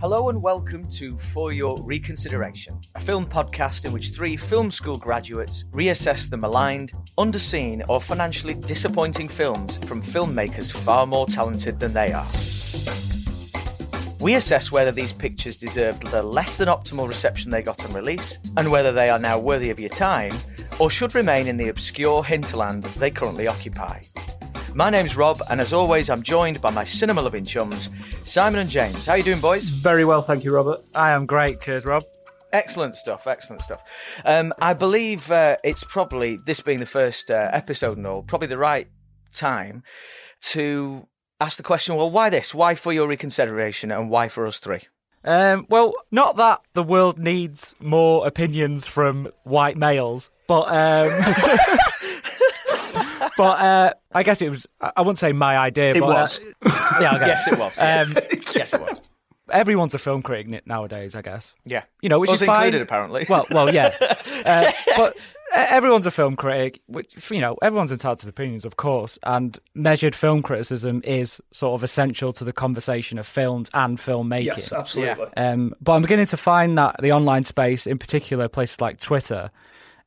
[0.00, 4.96] Hello and welcome to For Your Reconsideration, a film podcast in which three film school
[4.96, 11.92] graduates reassess the maligned, underseen, or financially disappointing films from filmmakers far more talented than
[11.92, 12.26] they are.
[14.20, 18.38] We assess whether these pictures deserved the less than optimal reception they got on release,
[18.56, 20.32] and whether they are now worthy of your time,
[20.78, 24.00] or should remain in the obscure hinterland they currently occupy.
[24.74, 27.90] My name's Rob, and as always, I'm joined by my cinema loving chums,
[28.22, 29.06] Simon and James.
[29.06, 29.64] How are you doing, boys?
[29.68, 30.80] Very well, thank you, Robert.
[30.94, 31.60] I am great.
[31.60, 32.04] Cheers, Rob.
[32.52, 33.82] Excellent stuff, excellent stuff.
[34.24, 38.46] Um, I believe uh, it's probably, this being the first uh, episode and all, probably
[38.46, 38.86] the right
[39.32, 39.82] time
[40.42, 41.06] to
[41.40, 42.54] ask the question well, why this?
[42.54, 44.82] Why for your reconsideration, and why for us three?
[45.24, 51.10] Um, well, not that the world needs more opinions from white males, but um,
[53.40, 54.66] but uh, I guess it was.
[54.82, 55.94] I wouldn't say my idea.
[55.94, 56.40] It but, was.
[56.62, 57.26] Uh, yeah, okay.
[57.26, 57.78] Yes, it was.
[57.78, 58.14] Um,
[58.54, 59.00] yes, it was.
[59.50, 61.54] everyone's a film critic nowadays, I guess.
[61.64, 61.84] Yeah.
[62.02, 62.56] You know, which Us is fine.
[62.56, 63.24] included, apparently.
[63.30, 63.96] Well, well, yeah.
[64.44, 65.16] Uh, but
[65.54, 69.18] uh, everyone's a film critic, which you know, everyone's entitled to opinions, of course.
[69.22, 74.46] And measured film criticism is sort of essential to the conversation of films and filmmaking.
[74.46, 75.26] Yes, absolutely.
[75.36, 79.50] Um, but I'm beginning to find that the online space, in particular places like Twitter,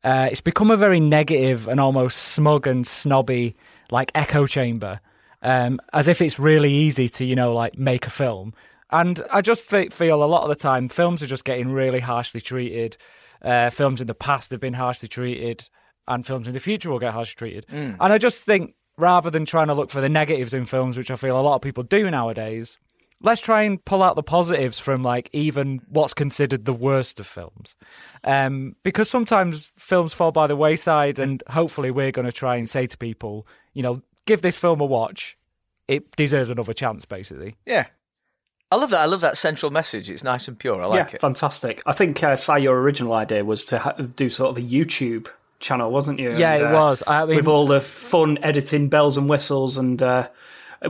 [0.04, 3.56] uh, it's become a very negative and almost smug and snobby,
[3.92, 5.00] like echo chamber,
[5.42, 8.54] um, as if it's really easy to, you know, like make a film.
[8.92, 12.00] And I just fe- feel a lot of the time films are just getting really
[12.00, 12.98] harshly treated.
[13.42, 15.68] Uh, films in the past have been harshly treated,
[16.08, 17.66] and films in the future will get harshly treated.
[18.00, 21.10] And I just think rather than trying to look for the negatives in films, which
[21.12, 22.78] I feel a lot of people do nowadays,
[23.24, 27.26] let's try and pull out the positives from like even what's considered the worst of
[27.26, 27.76] films
[28.24, 32.70] um, because sometimes films fall by the wayside and hopefully we're going to try and
[32.70, 35.38] say to people you know give this film a watch
[35.88, 37.88] it deserves another chance basically yeah.
[38.72, 39.02] I love that.
[39.02, 40.10] I love that central message.
[40.10, 40.82] It's nice and pure.
[40.82, 41.22] I like yeah, it.
[41.22, 41.84] fantastic.
[41.86, 45.28] I think, uh, Si, your original idea was to ha- do sort of a YouTube
[45.60, 46.36] channel, wasn't you?
[46.36, 47.04] Yeah, And, it was.
[47.06, 50.28] I mean- with all the fun editing, bells and whistles, and uh,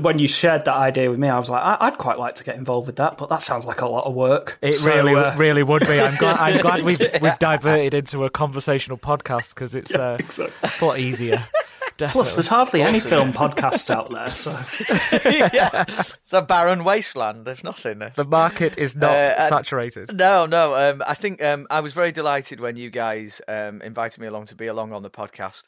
[0.01, 2.43] when you shared that idea with me, I was like, I- I'd quite like to
[2.43, 4.57] get involved with that, but that sounds like a lot of work.
[4.61, 8.25] it So, really uh, really would be i'm glad i'm glad we've we've diverted into
[8.25, 10.53] a conversational podcast because it's uh, exactly.
[10.63, 11.47] it's a lot easier
[11.95, 12.21] Definitely.
[12.23, 14.49] Plus, there's hardly any film podcasts out there, so
[15.29, 15.85] yeah.
[16.23, 17.45] It's a barren wasteland.
[17.45, 17.99] There's nothing.
[17.99, 18.15] There's...
[18.15, 20.73] the market is not Uh, and- saturated No, no.
[20.75, 24.47] Um, I think um, I was very delighted when you guys um, invited me along
[24.47, 25.65] to be along on the podcast.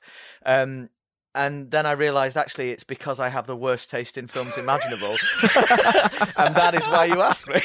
[1.36, 5.18] And then I realised actually it's because I have the worst taste in films imaginable,
[6.38, 7.62] and that is why you asked me.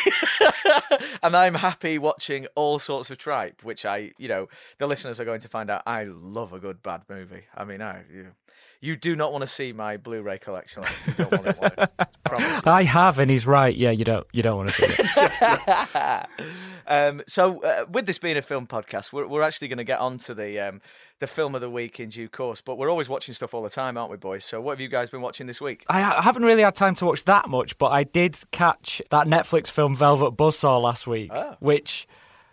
[1.23, 4.49] and I'm happy watching all sorts of tripe, which I, you know,
[4.79, 5.83] the listeners are going to find out.
[5.87, 7.45] I love a good bad movie.
[7.57, 8.33] I mean, I, you,
[8.81, 10.83] you do not want to see my Blu-ray collection.
[11.07, 12.67] You don't want to, want to, promise.
[12.67, 16.27] i have and he's right yeah you don't you don't want to see it
[16.87, 19.99] um, so, uh, with this being a film podcast, we're, we're actually going to get
[20.01, 20.81] on to the um,
[21.19, 22.61] the film of the week in due course.
[22.61, 24.45] But we're always watching stuff all the time, aren't we, boys?
[24.45, 25.85] So, what have you guys been watching this week?
[25.89, 29.27] I I haven't really had time to watch that much, but I did catch that
[29.27, 31.57] Netflix film Velvet Buzzsaw last week, Oh.
[31.61, 32.07] which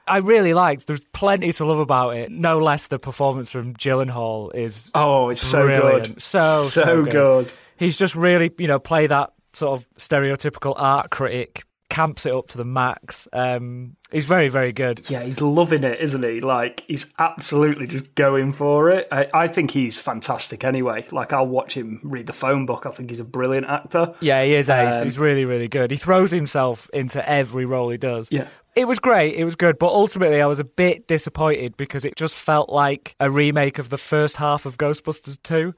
[0.08, 0.88] I really liked.
[0.88, 2.32] There's plenty to love about it.
[2.32, 6.08] No less the performance from Gyllenhaal is oh, it's so brilliant.
[6.16, 7.12] good, So, so, so good.
[7.12, 7.52] good.
[7.78, 12.48] he's just really, you know, play that sort of stereotypical art critic, camps it up
[12.50, 13.28] to the max.
[13.34, 15.10] Um, he's very, very good.
[15.10, 16.40] Yeah, he's loving it, isn't he?
[16.40, 19.08] Like he's absolutely just going for it.
[19.12, 21.06] I, I think he's fantastic anyway.
[21.12, 22.86] Like I'll watch him read the phone book.
[22.86, 24.16] I think he's a brilliant actor.
[24.20, 24.96] Yeah, he is ace.
[24.96, 25.92] Um, He's really, really good.
[25.92, 28.28] He throws himself into every role he does.
[28.32, 28.48] Yeah.
[28.76, 29.34] It was great.
[29.34, 29.80] It was good.
[29.80, 33.90] But ultimately, I was a bit disappointed because it just felt like a remake of
[33.90, 35.74] the first half of Ghostbusters 2.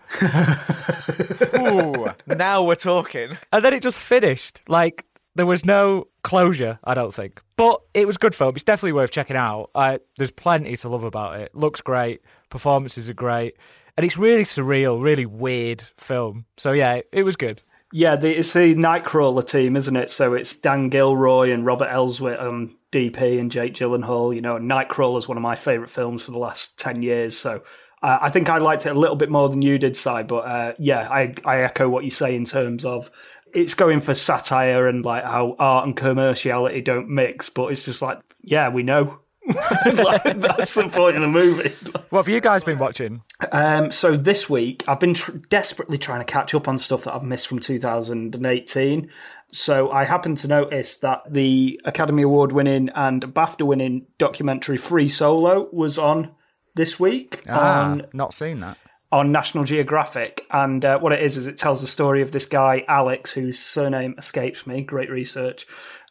[1.62, 3.38] Ooh, now we're talking.
[3.53, 4.62] And then it just finished.
[4.68, 5.06] Like,
[5.36, 7.42] there was no closure, I don't think.
[7.56, 8.56] But it was good film.
[8.56, 9.70] It's definitely worth checking out.
[9.76, 11.54] I, there's plenty to love about it.
[11.56, 12.22] Looks great.
[12.50, 13.56] Performances are great.
[13.98, 16.46] And it's really surreal, really weird film.
[16.58, 17.64] So, yeah, it was good.
[17.92, 20.12] Yeah, the, it's the Nightcrawler team, isn't it?
[20.12, 24.34] So it's Dan Gilroy and Robert Elswit on DP and Jake Gyllenhaal.
[24.34, 27.36] You know, and Nightcrawler is one of my favourite films for the last 10 years.
[27.36, 27.64] So
[28.02, 30.24] uh, I think I liked it a little bit more than you did, Si.
[30.24, 33.12] But uh, yeah, I, I echo what you say in terms of
[33.54, 37.50] it's going for satire and like how art and commerciality don't mix.
[37.50, 39.19] But it's just like, yeah, we know.
[39.86, 41.74] like, that's the point of the movie.
[42.10, 43.24] What have you guys been watching?
[43.51, 47.16] Um, so this week, I've been tr- desperately trying to catch up on stuff that
[47.16, 49.10] I've missed from 2018.
[49.51, 55.07] So I happened to notice that the Academy Award winning and BAFTA winning documentary Free
[55.07, 56.36] Solo was on
[56.75, 58.78] this week Ah, on not seen that.
[59.12, 60.46] On National Geographic.
[60.52, 63.58] And uh, what it is is it tells the story of this guy Alex, whose
[63.58, 64.82] surname escapes me.
[64.82, 65.66] Great research.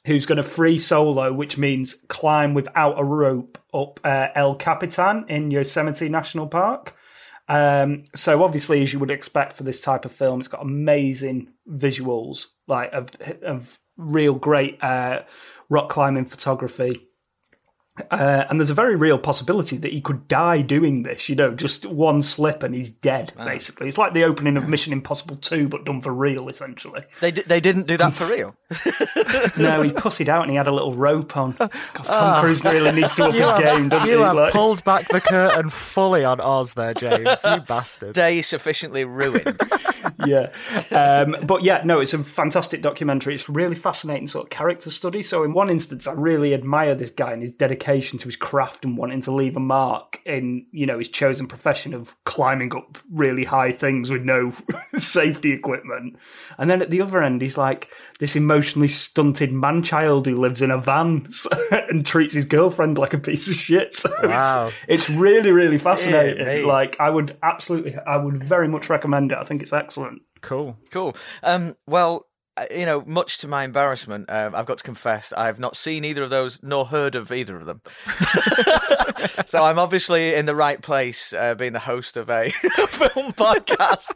[0.06, 5.26] who's going to free solo, which means climb without a rope up uh, El Capitan
[5.28, 6.96] in Yosemite National Park.
[7.48, 11.52] Um, so obviously, as you would expect for this type of film, it's got amazing
[11.68, 13.10] visuals, like of
[13.42, 15.22] of real great uh,
[15.68, 17.07] rock climbing photography.
[18.10, 21.28] Uh, and there's a very real possibility that he could die doing this.
[21.28, 23.32] You know, just one slip and he's dead.
[23.36, 27.02] Basically, it's like the opening of Mission Impossible Two, but done for real, essentially.
[27.20, 28.54] They d- they didn't do that for real.
[29.56, 31.52] no, he pussied out and he had a little rope on.
[31.52, 31.70] God,
[32.04, 34.22] Tom Cruise really needs to up his game, doesn't You he?
[34.22, 37.28] have Like- pulled back the curtain fully on Oz there, James.
[37.44, 38.14] You bastard.
[38.14, 39.58] Day sufficiently ruined.
[40.26, 40.50] yeah.
[40.90, 43.34] Um, but yeah, no, it's a fantastic documentary.
[43.34, 45.22] It's really fascinating sort of character study.
[45.22, 48.84] So in one instance, I really admire this guy and his dedication to his craft
[48.84, 52.98] and wanting to leave a mark in, you know, his chosen profession of climbing up
[53.10, 54.52] really high things with no
[54.98, 56.18] safety equipment.
[56.58, 57.90] And then at the other end, he's like
[58.20, 61.28] this emotionally stunted man child who lives in a van
[61.88, 63.94] and treats his girlfriend like a piece of shit.
[63.98, 64.66] So Wow.
[64.66, 66.46] it's, it's really, really fascinating.
[66.46, 66.62] me.
[66.64, 69.38] Like I would absolutely, I would very much recommend it.
[69.38, 70.22] I think it's excellent.
[70.40, 70.76] Cool.
[70.90, 71.16] Cool.
[71.42, 72.26] Um, well,
[72.70, 76.04] you know, much to my embarrassment, um, I've got to confess I have not seen
[76.04, 77.80] either of those nor heard of either of them.
[79.46, 84.10] so I'm obviously in the right place, uh, being the host of a film podcast.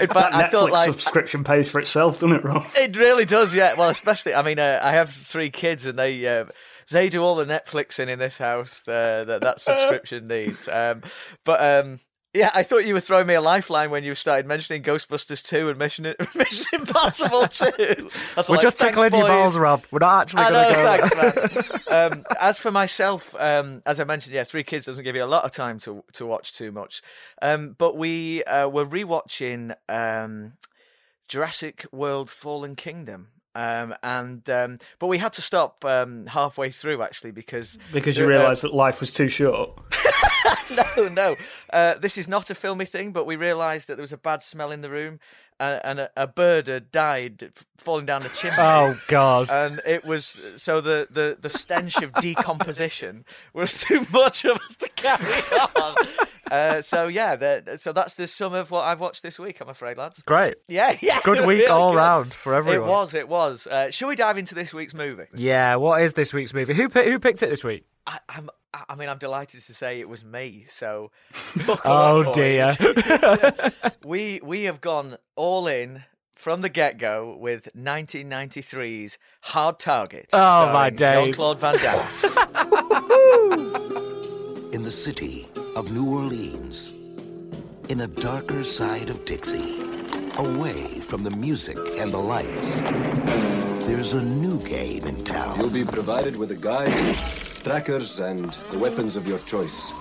[0.00, 2.64] In fact, I Netflix thought like subscription pays for itself, doesn't it, Rob?
[2.76, 3.54] it really does.
[3.54, 3.74] Yeah.
[3.74, 6.26] Well, especially I mean, uh, I have three kids, and they.
[6.26, 6.46] Uh,
[6.90, 10.66] they do all the Netflixing in this house uh, that that subscription needs.
[10.68, 11.02] Um,
[11.44, 12.00] but um,
[12.34, 15.70] yeah, I thought you were throwing me a lifeline when you started mentioning Ghostbusters 2
[15.70, 16.04] and Mission,
[16.34, 17.64] Mission Impossible 2.
[17.66, 19.86] I We're like, just "Thanks, tickling your balls, Rob.
[19.90, 21.08] We're not actually going to go.
[21.08, 22.12] thanks, man.
[22.12, 25.26] um, as for myself, um, as I mentioned, yeah, three kids doesn't give you a
[25.26, 27.02] lot of time to to watch too much.
[27.40, 30.52] Um, but we uh, were rewatching um,
[31.28, 33.28] Jurassic World: Fallen Kingdom.
[33.54, 38.30] Um, and um, but we had to stop um, halfway through actually because Because you
[38.30, 39.80] uh, that life was too short.
[40.96, 41.36] no, no.
[41.72, 44.42] Uh, this is not a filmy thing, but we realised that there was a bad
[44.42, 45.20] smell in the room,
[45.60, 48.56] uh, and a, a bird had died falling down the chimney.
[48.58, 49.50] Oh, God.
[49.50, 54.76] And it was so the, the, the stench of decomposition was too much of us
[54.76, 55.24] to carry
[55.76, 55.96] on.
[56.50, 59.60] Uh, so yeah, the, so that's the sum of what I've watched this week.
[59.60, 60.22] I'm afraid, lads.
[60.22, 60.56] Great.
[60.66, 61.20] Yeah, yeah.
[61.22, 61.98] Good week really all good.
[61.98, 62.88] round for everyone.
[62.88, 63.66] It was, it was.
[63.66, 65.26] Uh, shall we dive into this week's movie?
[65.34, 66.74] Yeah, what is this week's movie?
[66.74, 67.84] Who, who picked it this week?
[68.06, 70.66] I, I'm, I mean, I'm delighted to say it was me.
[70.68, 71.10] So,
[71.84, 72.74] Oh, up, dear.
[74.04, 76.04] we we have gone all in
[76.34, 80.28] from the get go with 1993's Hard Target.
[80.32, 81.24] Oh, my starring days.
[81.36, 82.06] Jean-Claude Van Damme.
[84.72, 86.92] in the city of New Orleans,
[87.88, 89.80] in a darker side of Dixie,
[90.36, 92.80] away from the music and the lights,
[93.88, 95.58] there's a new game in town.
[95.58, 96.92] You'll be provided with a guide,
[97.64, 99.92] trackers, and the weapons of your choice.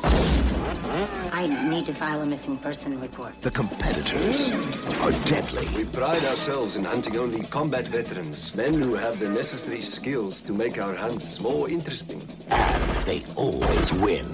[1.32, 3.42] I need to file a missing person report.
[3.42, 4.52] The competitors
[5.00, 5.66] are deadly.
[5.74, 10.54] We pride ourselves in hunting only combat veterans, men who have the necessary skills to
[10.54, 12.22] make our hunts more interesting.
[12.50, 14.26] And They always win.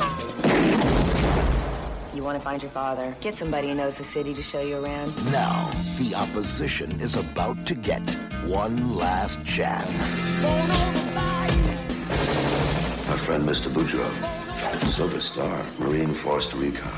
[2.23, 3.13] You want to find your father?
[3.19, 5.13] Get somebody who knows the city to show you around.
[5.33, 7.99] Now, the opposition is about to get
[8.45, 9.91] one last chance.
[13.09, 13.67] My friend, Mr.
[13.67, 14.09] Boudreaux,
[14.89, 16.89] Silver Star, Marine Force Recon.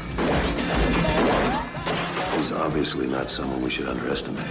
[2.38, 4.46] He's obviously not someone we should underestimate.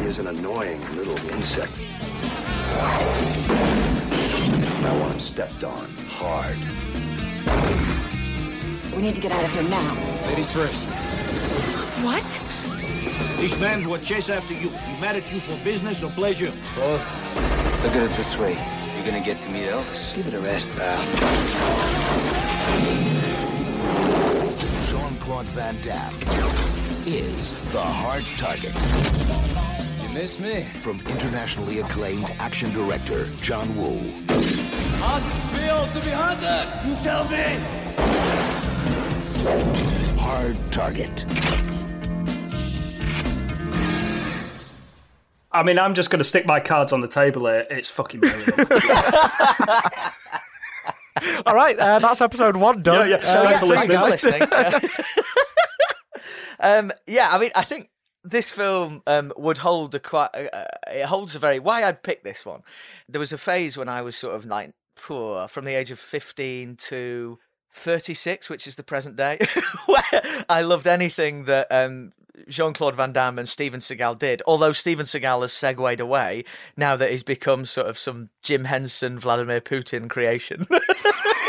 [0.00, 1.70] He is an annoying little insect.
[4.80, 6.56] And I want him stepped on hard.
[8.96, 10.26] We need to get out of here now.
[10.26, 10.88] Ladies first.
[12.02, 12.24] What?
[13.38, 14.70] These men will chase after you.
[14.70, 16.50] He mad at you for business or pleasure.
[16.74, 17.04] Both.
[17.84, 18.54] Look at it this way.
[18.96, 20.14] You're gonna get to meet Elvis.
[20.14, 20.98] Give it a rest, pal.
[24.88, 26.14] Jean-Claude Van Damme
[27.06, 28.72] is the hard target.
[30.02, 30.62] You miss me?
[30.80, 34.39] From internationally acclaimed action director John Woo.
[35.00, 36.66] How's it feel to be hunted?
[36.86, 37.58] You tell me.
[40.20, 41.24] Hard target.
[45.52, 47.66] I mean, I'm just going to stick my cards on the table here.
[47.70, 48.58] It's fucking brilliant.
[51.46, 53.08] All right, uh, that's episode one done.
[53.08, 53.22] Yeah, yeah.
[53.26, 54.48] Uh, Thanks for thanks, listening.
[54.48, 54.82] guys.
[54.82, 55.04] listening.
[56.60, 57.88] um, yeah, I mean, I think
[58.22, 60.28] this film um, would hold a quite.
[60.34, 61.58] Uh, it holds a very.
[61.58, 62.62] Why I'd pick this one.
[63.08, 65.98] There was a phase when I was sort of like poor, from the age of
[65.98, 67.38] fifteen to
[67.72, 69.38] 36, which is the present day,
[70.48, 72.12] I loved anything that um,
[72.48, 74.42] Jean Claude Van Damme and Steven Seagal did.
[74.46, 76.44] Although Steven Seagal has segued away
[76.76, 80.66] now that he's become sort of some Jim Henson, Vladimir Putin creation.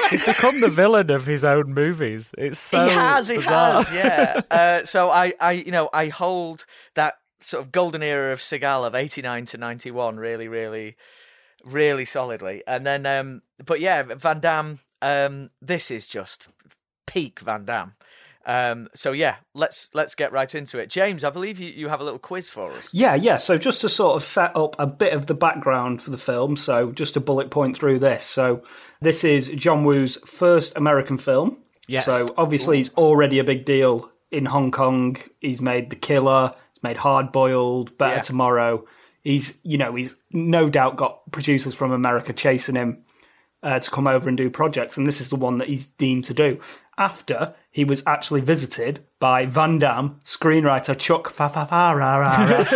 [0.09, 2.33] He's become the villain of his own movies.
[2.37, 3.81] It's so he has, he bizarre.
[3.81, 4.41] has, yeah.
[4.51, 6.65] uh, so I, I, you know, I hold
[6.95, 10.97] that sort of golden era of Seagal of '89 to '91 really, really,
[11.63, 12.63] really solidly.
[12.67, 14.79] And then, um, but yeah, Van Damme.
[15.01, 16.49] Um, this is just
[17.07, 17.95] peak Van Damme.
[18.45, 20.89] Um, so yeah, let's let's get right into it.
[20.89, 22.89] James, I believe you, you have a little quiz for us.
[22.91, 23.37] Yeah, yeah.
[23.37, 26.55] So just to sort of set up a bit of the background for the film,
[26.55, 28.23] so just to bullet point through this.
[28.25, 28.63] So
[28.99, 31.57] this is John Woo's first American film.
[31.87, 32.05] Yes.
[32.05, 35.17] So obviously he's already a big deal in Hong Kong.
[35.39, 38.21] He's made The Killer, he's made Hard Boiled, Better Yeah.
[38.21, 38.85] Tomorrow.
[39.23, 43.03] He's you know he's no doubt got producers from America chasing him
[43.63, 46.23] uh, to come over and do projects, and this is the one that he's deemed
[46.25, 46.59] to do.
[46.97, 52.67] After he was actually visited by Van Damme, screenwriter Chuck Fafafarara.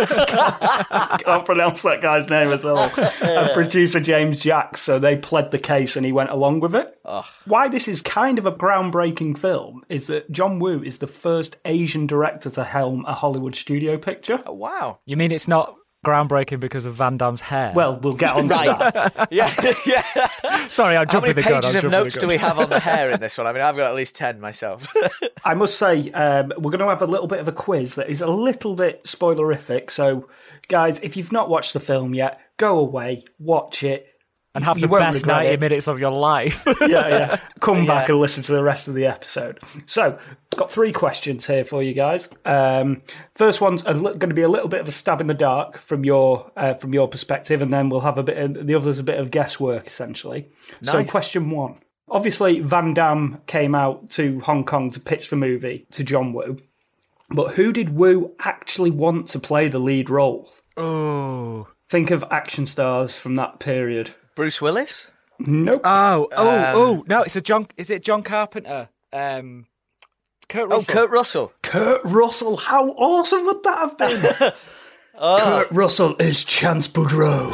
[1.22, 2.90] Can't pronounce that guy's name at all.
[3.22, 4.80] And producer James Jacks.
[4.80, 6.98] So they pled the case and he went along with it.
[7.44, 11.58] Why this is kind of a groundbreaking film is that John Woo is the first
[11.66, 14.42] Asian director to helm a Hollywood studio picture.
[14.46, 15.00] Oh, wow.
[15.04, 15.76] You mean it's not
[16.06, 17.72] groundbreaking because of Van Damme's hair?
[17.74, 19.28] Well, we'll get on to that.
[19.32, 19.52] Yeah,
[19.86, 20.68] yeah.
[20.68, 21.62] sorry, I'm How jumping many the gun.
[21.62, 23.46] pages I'm of notes do we have on the hair in this one?
[23.46, 24.86] I mean, I've got at least ten myself.
[25.44, 28.08] I must say, um, we're going to have a little bit of a quiz that
[28.08, 29.90] is a little bit spoilerific.
[29.90, 30.28] So,
[30.68, 34.12] guys, if you've not watched the film yet, go away, watch it.
[34.56, 35.60] And have You the best 90 it.
[35.60, 36.64] minto of your life.
[36.80, 37.40] yeah, yeah.
[37.60, 39.60] Come back and listen to the rest of the episode.
[39.86, 40.18] So,
[40.56, 42.28] got three questions here for you guys.
[42.44, 43.02] Um,
[43.34, 45.78] first one's li- going to be a little bit of a stab in the dark
[45.78, 48.38] from your uh, from your perspective, and then we'll have a bit.
[48.38, 50.48] Of, the others a bit of guesswork, essentially.
[50.82, 51.78] So, question one.
[52.08, 56.56] Obviously, Van Damme came out to Hong Kong to pitch the movie to John Woo,
[57.30, 60.50] but who did Woo actually want to play the lead role?
[60.76, 61.66] oh.
[61.88, 64.10] Think of action stars from that period.
[64.36, 65.10] Bruce Willis.
[65.40, 65.80] Nope.
[65.84, 67.04] Oh, oh, Um, oh.
[67.08, 67.66] No, it's a John.
[67.76, 68.88] Is it John Carpenter?
[69.12, 69.66] Um,
[70.48, 70.94] Kurt Oh, Russell.
[70.94, 71.52] Kurt Russell.
[71.62, 74.52] Kurt Russell, how awesome would that have been?
[75.18, 77.52] Kurt Russell is Chance Boudreaux.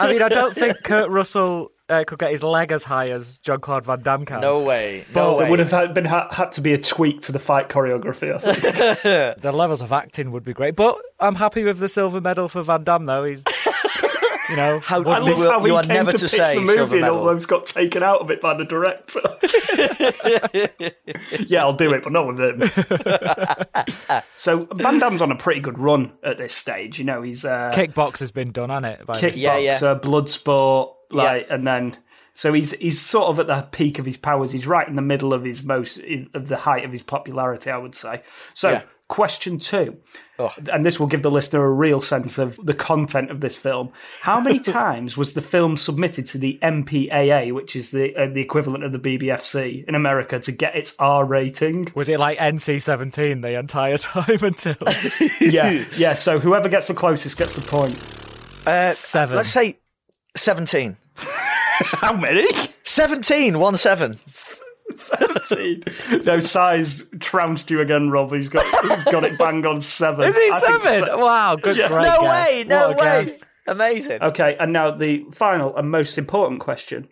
[0.00, 3.38] I mean, I don't think Kurt Russell uh, could get his leg as high as
[3.38, 4.40] John Claude Van Damme can.
[4.42, 5.04] No way.
[5.14, 5.42] No Well, way.
[5.44, 8.32] there would have had, been ha- had to be a tweak to the fight choreography.
[8.34, 9.42] I think.
[9.42, 10.76] The levels of acting would be great.
[10.76, 13.24] But I'm happy with the silver medal for Van Damme, though.
[13.24, 13.42] He's,
[14.48, 16.98] you know, How- I love how he you are came never to, pitch the movie
[16.98, 19.20] and almost got taken out of it by the director.
[21.48, 24.22] yeah, I'll do it, but not with him.
[24.36, 26.98] so Van Damme's on a pretty good run at this stage.
[26.98, 29.06] You know, he's uh, kickbox has been done, hasn't it?
[29.06, 29.78] by kickboxer, Yeah, yeah.
[29.78, 31.96] Bloodsport, like, and then
[32.34, 34.52] so he's he's sort of at the peak of his powers.
[34.52, 36.00] He's right in the middle of his most
[36.34, 38.22] of the height of his popularity, I would say.
[38.54, 38.82] So, Yeah.
[39.08, 39.96] Question two,
[40.70, 43.90] and this will give the listener a real sense of the content of this film.
[44.20, 48.40] How many times was the film submitted to the MPAA, which is the uh, the
[48.40, 51.90] equivalent of the BBFC in America, to get its R rating?
[51.94, 54.76] Was it like NC-17 the entire time until
[55.40, 56.14] yeah, yeah.
[56.14, 57.98] So whoever gets the closest gets the point.
[58.66, 59.36] Uh, seven?
[59.36, 59.78] Let's say
[60.36, 60.96] 17.
[61.16, 62.46] How many?
[62.84, 64.18] 17, 1 7.
[64.96, 65.84] 17.
[66.24, 68.32] No, size trounced you again, Rob.
[68.32, 68.64] He's got
[68.96, 70.28] he's got it bang on seven.
[70.28, 71.06] Is he I seven?
[71.08, 71.88] so- Wow, good Yeah.
[71.88, 72.48] great No guess.
[72.50, 72.96] way, no way.
[73.24, 73.44] guess.
[73.66, 74.22] Amazing.
[74.22, 77.08] Okay, and now the final and most important question: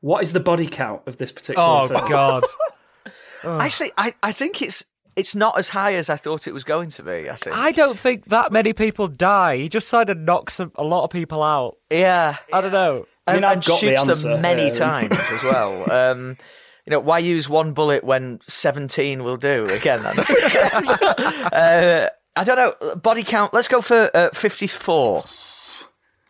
[0.00, 2.08] What is the body count of this particular Oh film?
[2.08, 2.44] god.
[3.44, 6.90] Actually, I, I think it's it's not as high as I thought it was going
[6.90, 7.56] to be, I think.
[7.56, 9.56] I don't think that many people die.
[9.58, 11.76] He just kind of knocks a, a lot of people out.
[11.90, 12.36] yeah.
[12.52, 13.06] I don't know.
[13.26, 14.74] I mean, and, I've and got the shoots answer them many here.
[14.74, 15.90] times as well.
[15.90, 16.36] Um,
[16.86, 19.66] you know, why use one bullet when 17 will do?
[19.66, 20.14] Again, uh,
[22.36, 22.94] I don't know.
[22.96, 25.24] Body count, let's go for uh, 54.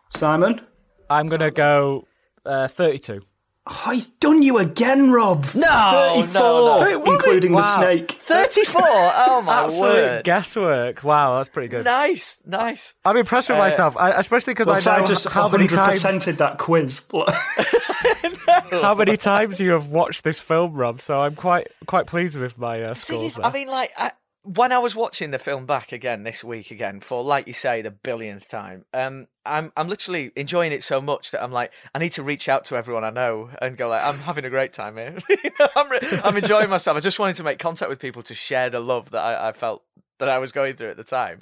[0.09, 0.61] Simon.
[1.09, 2.07] I'm gonna go
[2.45, 3.21] uh, 32.
[3.69, 5.45] Oh, he's done you again, Rob.
[5.53, 6.81] No, 34, no, no.
[6.85, 7.13] Wait, was it?
[7.13, 8.11] including the snake.
[8.13, 8.81] 34?
[9.29, 10.23] Oh, my Absolute word.
[10.23, 11.03] guesswork.
[11.03, 11.83] Wow, that's pretty good.
[11.85, 12.93] Nice, nice.
[13.03, 16.01] I'm impressed with myself, I, especially because Well, I Si know just how many times
[16.03, 17.05] 100%ed that quiz.
[18.81, 21.01] how many times you have watched this film, Rob.
[21.01, 23.37] So I'm quite quite pleased with my uh, Thing scores.
[23.37, 23.39] is.
[23.43, 24.11] I mean, like, I,
[24.53, 27.81] when I was watching the film back again this week again for, like you say,
[27.81, 31.99] the billionth time, um, I'm I'm literally enjoying it so much that I'm like, I
[31.99, 34.73] need to reach out to everyone I know and go like, I'm having a great
[34.73, 35.17] time here.
[35.43, 36.95] You know, I'm re- I'm enjoying myself.
[36.97, 39.51] I just wanted to make contact with people to share the love that I, I
[39.51, 39.83] felt
[40.19, 41.41] that I was going through at the time.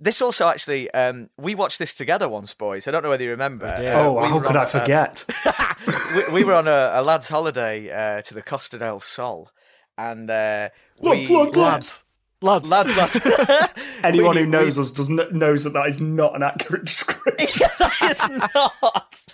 [0.00, 2.88] This also actually, um, we watched this together once, boys.
[2.88, 3.74] I don't know whether you remember.
[3.76, 3.94] did.
[3.94, 5.24] Uh, oh, we how could on I a- forget?
[6.32, 9.50] we, we were on a, a lad's holiday uh, to the Costa del Sol,
[9.96, 10.70] and uh,
[11.00, 12.02] Look, we, look, Lads,
[12.46, 13.20] lads, lads, lads.
[14.04, 17.68] Anyone We- who knows us does not knows that that is not an accurate description.
[18.02, 19.24] it's not.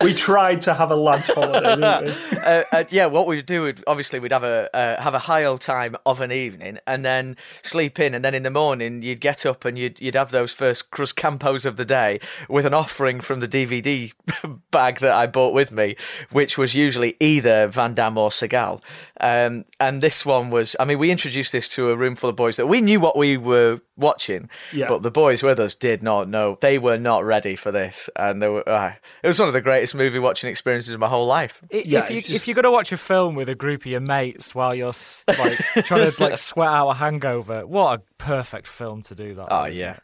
[0.00, 4.18] We tried to have a lads' holiday, uh, uh, yeah, what we'd do would obviously
[4.18, 7.98] we'd have a uh, have a high old time of an evening, and then sleep
[8.00, 10.90] in, and then in the morning you'd get up and you'd you'd have those first
[10.90, 14.12] crust campos of the day with an offering from the DVD
[14.70, 15.96] bag that I bought with me,
[16.30, 18.80] which was usually either Van Damme or Seagal.
[19.20, 22.36] Um, and this one was, I mean, we introduced this to a room full of
[22.36, 24.86] boys that we knew what we were watching, Yeah.
[24.88, 26.58] but the boys with us did not know.
[26.60, 28.68] They were not ready for this, and they were.
[28.68, 31.62] Uh, it was one of the greatest movie watching experiences of my whole life.
[31.72, 32.34] I- Yeah, if you just...
[32.34, 34.92] if you're gonna watch a film with a group of your mates while you're
[35.28, 39.48] like trying to like sweat out a hangover, what a perfect film to do that.
[39.50, 39.74] Oh with.
[39.74, 39.98] yeah.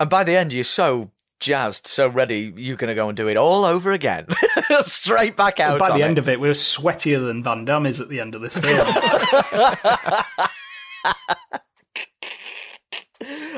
[0.00, 3.28] And by the end, you're so jazzed, so ready, you're going to go and do
[3.28, 4.26] it all over again,
[4.82, 5.78] straight back out.
[5.78, 6.08] By on the it.
[6.08, 8.56] end of it, we are sweatier than Van Damme is at the end of this
[8.56, 8.86] film.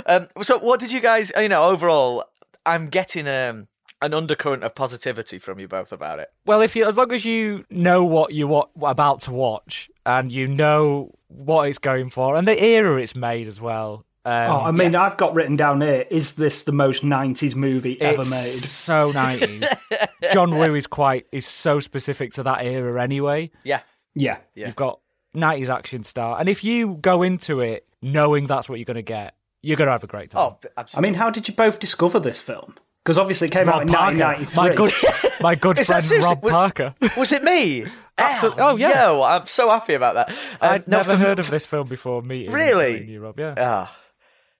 [0.06, 1.32] Um, so, what did you guys?
[1.36, 2.24] You know, overall,
[2.64, 3.68] I'm getting um,
[4.00, 6.30] an undercurrent of positivity from you both about it.
[6.46, 10.30] Well, if you as long as you know what you what about to watch and
[10.30, 14.04] you know what it's going for and the era it's made as well.
[14.24, 17.98] Um, oh, I mean, I've got written down here: is this the most '90s movie
[18.00, 18.50] ever made?
[18.50, 19.66] So nineties.
[20.32, 23.50] John Woo is quite is so specific to that era anyway.
[23.64, 23.80] Yeah,
[24.14, 25.00] Yeah, Yeah, You've got
[25.32, 29.02] nineties action star, and if you go into it knowing that's what you're going to
[29.02, 30.40] get, you're going to have a great time.
[30.40, 31.08] Oh, absolutely.
[31.08, 32.74] I mean, how did you both discover this film?
[33.04, 34.62] Because obviously it came out in Parker, 1993.
[34.62, 34.92] my good,
[35.40, 36.94] my good Is that friend Rob was- Parker.
[37.16, 37.86] was it me?
[38.18, 38.62] Absolutely.
[38.62, 39.04] Oh yeah.
[39.10, 40.30] Yo, I'm so happy about that.
[40.30, 40.36] Um,
[40.72, 42.94] I'd no, never for- heard of this film before meeting Really?
[42.94, 43.38] meeting you, Rob.
[43.38, 43.54] Yeah.
[43.56, 43.98] Ah,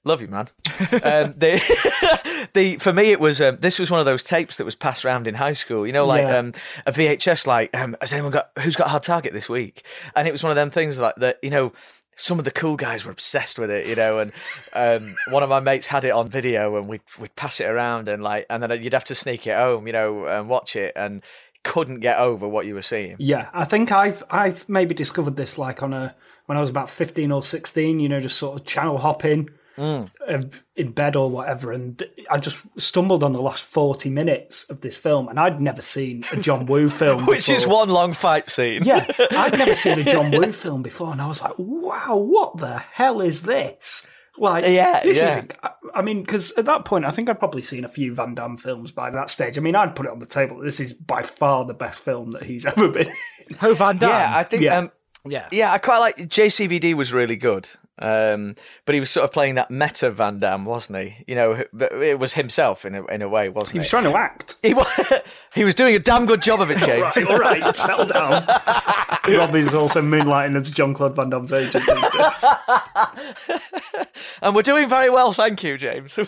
[0.05, 0.49] love you, man.
[0.81, 0.87] um,
[1.37, 4.77] the, the for me, it was um, this was one of those tapes that was
[4.77, 5.87] passed around in high school.
[5.87, 6.37] You know, like Yeah.
[6.39, 6.55] um,
[6.87, 7.47] a VHS.
[7.47, 9.85] Like, um, has anyone got who's got a hard target this week?
[10.15, 11.39] And it was one of them things like that.
[11.43, 11.73] You know.
[12.19, 14.33] Some of the cool guys were obsessed with it, you know, and
[14.75, 18.09] um, one of my mates had it on video, and we'd we'd pass it around,
[18.09, 20.93] and like, and then you'd have to sneak it home, you know, and watch it,
[20.97, 21.23] and
[21.65, 23.17] couldn't get over what you were seeing.
[23.19, 26.15] Yeah, I think I've I've maybe discovered this like on a
[26.47, 28.01] when I was about fifteen or sixteen.
[28.01, 30.61] You know, just sort of channel hopping Mm.
[30.77, 34.97] in bed or whatever, and I just stumbled on the last forty minutes of this
[34.97, 38.83] film, and I'd never seen a John Woo film, Which is one long fight scene.
[38.85, 42.57] Yeah, I'd never seen a John Woo film before, and I was like, "Wow, what
[42.59, 45.39] the hell is this?" Like, Yeah, this yeah.
[45.39, 45.45] is.
[45.63, 48.35] I- I mean, because at that point, I think I'd probably seen a few Van
[48.35, 49.57] Damme films by that stage.
[49.57, 50.59] I mean, I'd put it on the table.
[50.59, 53.09] This is by far the best film that he's ever been.
[53.49, 53.57] in.
[53.57, 54.11] Who Van Damme?
[54.11, 54.63] Yeah, I think.
[54.63, 54.79] Yeah.
[54.79, 54.93] Um,
[55.25, 55.49] yeah.
[55.51, 57.69] Yeah, I quite like JCVD was really good.
[58.01, 61.25] Um, but he was sort of playing that meta Van Damme, wasn't he?
[61.27, 61.65] You know,
[62.01, 63.81] it was himself in a, in a way, wasn't He he?
[63.81, 64.57] was trying to act.
[64.63, 65.13] he was,
[65.55, 67.17] he was doing a damn good job of it, James.
[67.17, 68.47] Right, all right, settle down.
[69.29, 71.85] Robbie's also moonlighting as John Claude Van Damme's agent
[74.43, 76.19] and we're doing very well, thank you, James.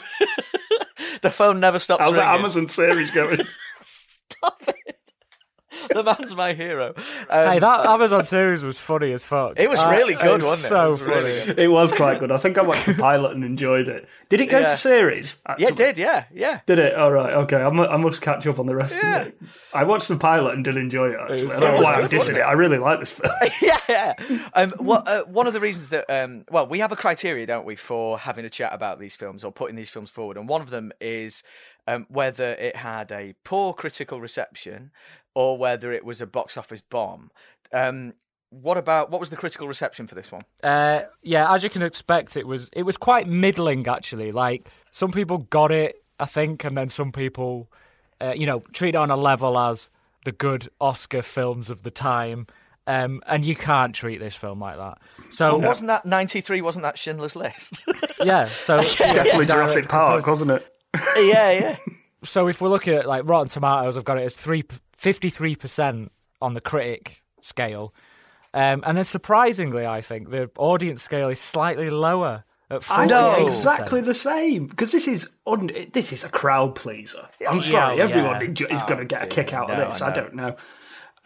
[1.23, 2.35] the phone never stops How's that.
[2.39, 3.41] Amazon series going?
[3.83, 5.00] Stop it.
[5.91, 6.95] The man's my hero.
[7.29, 9.55] Um, Hey, that Amazon series was funny as fuck.
[9.57, 10.69] It was Uh, really good, was wasn't it?
[10.69, 11.13] So It was funny.
[11.15, 11.63] really.
[11.65, 12.31] It was quite good.
[12.33, 14.09] I think I watched the pilot and enjoyed it.
[14.29, 14.67] Did it go Yeah.
[14.69, 15.39] to series?
[15.47, 15.67] yeah, actually?
[15.69, 15.99] it did.
[15.99, 16.61] Yeah, yeah.
[16.67, 16.95] Did it?
[16.95, 17.35] All right.
[17.35, 17.63] Okay.
[17.63, 19.21] I mu- I must catch up on the rest Yeah.
[19.21, 19.39] of it.
[19.73, 21.19] I watched the pilot and did enjoy it.
[21.21, 22.41] Actually, was I don't know why I'm dissing it.
[22.41, 23.33] I really like this film.
[23.63, 24.15] yeah.
[24.55, 27.65] Um, what, uh, one of the reasons that, um, well, we have a criteria, don't
[27.65, 30.37] we, for having a chat about these films or putting these films forward.
[30.37, 31.43] And one of them is
[31.87, 34.91] um, whether it had a poor critical reception
[35.35, 37.31] or whether it was a box office bomb.
[37.73, 38.15] Um,
[38.51, 40.43] what about what was the critical reception for this one?
[40.63, 44.33] Uh, yeah, as you can expect, it was it was quite middling actually.
[44.33, 47.71] Like some people got it, I think, and then some people,
[48.21, 49.89] uh, you know, treat it on a level as
[50.25, 52.47] the good Oscar films of the time.
[52.87, 54.99] Um, and you can't treat this film like that.
[55.29, 56.61] So Well, wasn't that ninety three?
[56.61, 57.85] Wasn't that Schindler's List?
[58.21, 60.31] yeah, so Definitely direct Jurassic Park, composer.
[60.31, 60.67] wasn't it?
[61.19, 61.77] yeah, yeah.
[62.25, 66.55] So if we're looking at like Rotten Tomatoes, I've got it as three53 percent on
[66.55, 67.95] the critic scale,
[68.55, 73.09] um, and then surprisingly, I think the audience scale is slightly lower at I 48%.
[73.09, 77.29] know exactly the same because this is un- this is a crowd pleaser.
[77.49, 78.05] I'm sorry, yeah.
[78.05, 80.03] everyone enjo- is Oh, going to get a kick out no, of this.
[80.03, 80.57] I I, don't know.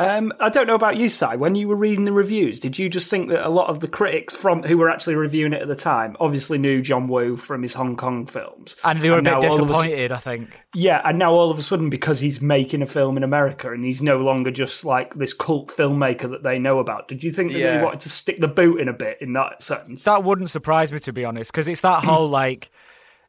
[0.00, 1.24] Um, I don't know about you, Si.
[1.36, 3.86] When you were reading the reviews, did you just think that a lot of the
[3.86, 7.62] critics from who were actually reviewing it at the time obviously knew John Woo from
[7.62, 10.16] his Hong Kong films, And they were a bit all of a s- disappointed, I
[10.16, 10.58] think.
[10.74, 13.84] yeah, and now all of a sudden, because he's making a film in America and
[13.84, 17.52] he's no longer just like this cult filmmaker that they know about, did you think
[17.52, 17.78] that Yeah.
[17.78, 20.02] they wanted to stick the boot in a bit in that sense?
[20.02, 22.68] That wouldn't surprise me, to be honest, because it's that whole like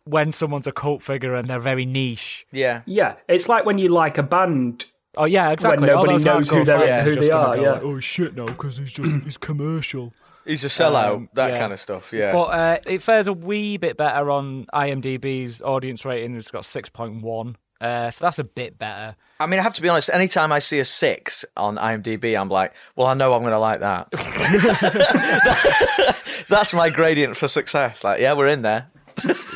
[0.05, 2.47] when someone's a cult figure and they're very niche.
[2.51, 2.81] Yeah.
[2.87, 4.85] yeah, it's like when you like a band.
[5.17, 5.87] Oh yeah, exactly.
[5.87, 7.71] When nobody those knows who they're- fans who they are, go yeah.
[7.73, 10.13] like, oh shit, no, because he's just he's commercial.
[10.45, 11.59] He's a sellout, Um, that yeah.
[11.59, 12.13] kind of stuff.
[12.13, 12.31] Yeah.
[12.31, 16.35] But uh, it fares a wee bit better on IMDb's audience rating.
[16.35, 19.15] It's got six point one, uh, so that's a bit better.
[19.39, 20.09] I mean, I have to be honest.
[20.13, 23.59] Anytime I see a six on IMDb, I'm like, well, I know I'm going to
[23.59, 24.07] like that.
[26.49, 28.03] That's my gradient for success.
[28.03, 28.87] Like, yeah, we're in there.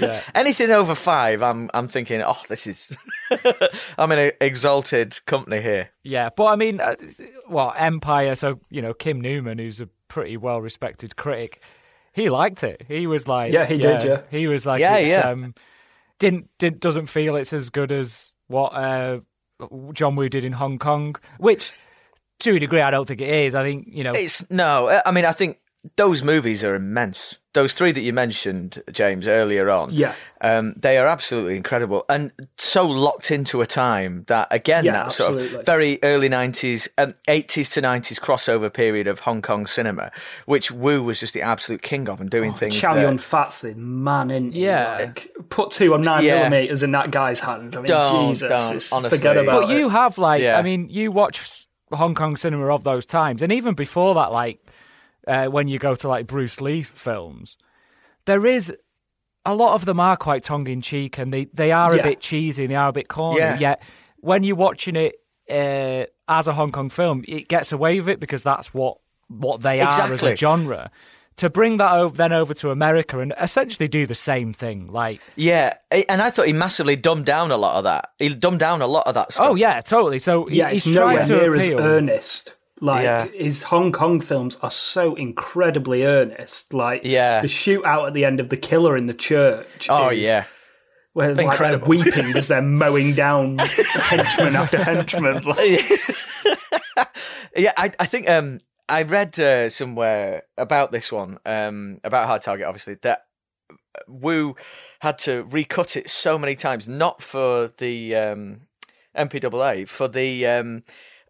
[0.02, 0.22] Yeah.
[0.36, 2.98] Anything over five, I'm I'm thinking, oh, this is.
[3.98, 5.90] I'm in an exalted company here.
[6.04, 6.96] Yeah, but I mean, uh,
[7.50, 8.36] well, Empire.
[8.36, 11.62] So you know, Kim Newman, who's a pretty well-respected critic,
[12.14, 12.86] he liked it.
[12.88, 14.22] He was like, Yeah, he did, yeah.
[14.32, 15.20] he was like, Yeah, yeah.
[15.30, 15.54] Um,
[16.20, 19.20] didn't, didn't doesn't feel it's as good as what uh,
[19.94, 21.74] John Woo did in Hong Kong, which
[22.40, 23.56] to a degree I don't think it is.
[23.56, 25.02] I think you know, It's no.
[25.06, 25.60] I mean, I think
[25.96, 27.40] those movies are immense.
[27.54, 29.92] Those three that you mentioned, James, earlier on.
[29.94, 30.14] Yeah.
[30.42, 35.14] Um, they are absolutely incredible and so locked into a time that again Yeah, that
[35.14, 40.12] sort of very early nineties, um, eighties to nineties crossover period of Hong Kong cinema,
[40.46, 42.78] which Woo was just the absolute king of and doing things.
[42.78, 44.98] Chow Yun Fat's the man in Yeah.
[45.00, 46.50] Like, put two on nine Yeah.
[46.50, 47.76] millimeters in that guy's hand.
[47.76, 49.18] I mean, Don't, Jesus, don't, honestly.
[49.18, 49.78] forget about but it.
[49.78, 50.58] you have like, Yeah.
[50.58, 54.60] I mean, you watch Hong Kong cinema of those times, and even before that, like
[55.30, 57.58] uh, when you go to like Bruce Lee films,
[58.26, 58.74] there is
[59.46, 62.02] a lot of them are quite tongue in cheek, and they they are Yeah.
[62.02, 63.40] a bit cheesy, and they are a bit corny.
[63.40, 63.58] Yeah.
[63.60, 63.82] Yet
[64.18, 65.16] when you're watching it
[65.50, 68.98] uh, as a Hong Kong film, it gets away with it because that's what
[69.30, 70.92] what they are as a genre.
[71.38, 75.22] To bring that over, then over to America and essentially do the same thing, like
[75.38, 78.10] Yeah, and I thought he massively dumbed down a lot of that.
[78.20, 79.48] He dumbed down a lot of that stuff.
[79.52, 80.20] oh yeah, totally.
[80.20, 82.56] So yeah, he's it's nowhere to near as earnest.
[82.82, 83.26] Like Yeah.
[83.28, 86.74] his Hong Kong films are so incredibly earnest.
[86.74, 87.42] Like Yeah.
[87.42, 89.88] the shootout at the end of the killer in the church.
[89.90, 90.46] Oh is- yeah.
[91.14, 95.44] where like, they're weeping as they're mowing down henchman after henchman.
[95.46, 95.90] Like,
[97.56, 102.42] yeah, I, I think um, I read uh, somewhere about this one, um, about Hard
[102.42, 103.22] Target, obviously, that
[104.08, 104.56] Woo
[105.00, 108.62] had to recut it so many times, not for the um,
[109.18, 110.84] MPAA, for the um,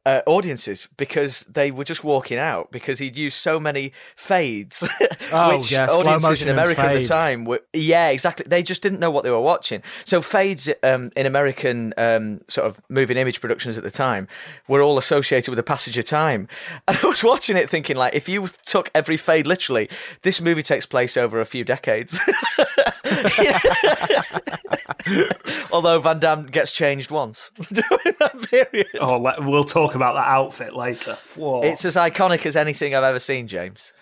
[0.10, 4.84] uh, audiences, because they were just walking out because he'd used so many fades,
[5.32, 7.62] Oh, which yeah, audiences in America at the time were.
[7.74, 8.46] Yeah, exactly.
[8.50, 9.84] They just didn't know what they were watching.
[10.06, 14.28] So fades um, in American um, sort of moving image productions at the time
[14.68, 16.48] were all associated with the passage of time.
[16.88, 19.90] And I was watching it thinking, like, if you took every fade literally,
[20.24, 22.20] this movie takes place over a few decades.
[25.72, 28.88] Although Van Damme gets changed once during that period.
[29.00, 31.18] oh, let, we'll talk about that outfit later.
[31.36, 31.62] Whoa.
[31.62, 33.94] It's as iconic as anything I've ever seen, James.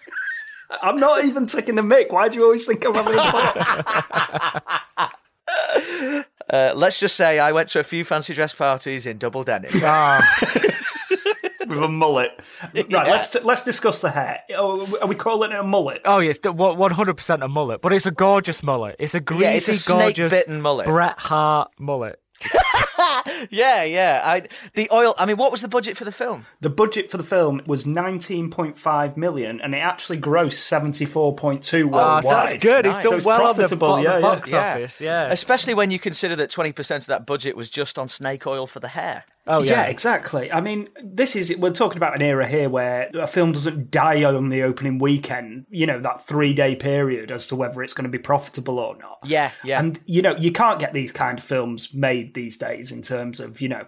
[0.81, 2.11] I'm not even taking the mic.
[2.11, 5.11] Why do you always think I'm having a?
[6.49, 9.69] Uh, let's just say I went to a few fancy dress parties in double denim.
[11.67, 12.31] With a mullet?
[12.73, 14.39] Right, let's let's discuss the hair.
[14.55, 16.01] Oh, Are we calling it a mullet?
[16.05, 18.95] Oh yes, one hundred percent a mullet, but it's a gorgeous mullet.
[18.99, 20.85] It's a greasy, Yeah, it's a gorgeous snake-bitten mullet.
[20.87, 22.19] Bret Hart mullet.
[23.49, 24.21] yeah, yeah.
[24.23, 25.13] I the oil.
[25.17, 26.45] I mean, what was the budget for the film?
[26.61, 32.15] The budget for the film was 19.5 million, and it actually grossed 74.2 Oh, ah,
[32.15, 32.23] worldwide.
[32.23, 32.85] so that's good.
[32.85, 33.03] It's Nice.
[33.03, 34.21] done So it's well on the, profitable, bo- the yeah, yeah.
[34.21, 34.71] box Yeah.
[34.73, 35.01] office.
[35.01, 35.31] Yeah.
[35.31, 38.67] Especially when you consider that twenty percent of that budget was just on snake oil
[38.67, 39.25] for the hair.
[39.49, 39.71] Oh yeah.
[39.71, 39.83] yeah.
[39.85, 40.51] exactly.
[40.51, 44.23] I mean, this is we're talking about an era here where a film doesn't die
[44.23, 45.65] on the opening weekend.
[45.69, 48.97] You know that three day period as to whether it's going to be profitable or
[48.97, 49.19] not.
[49.23, 49.79] Yeah, yeah.
[49.79, 53.39] And you know you can't get these kind of films made these days in terms
[53.39, 53.85] of you know.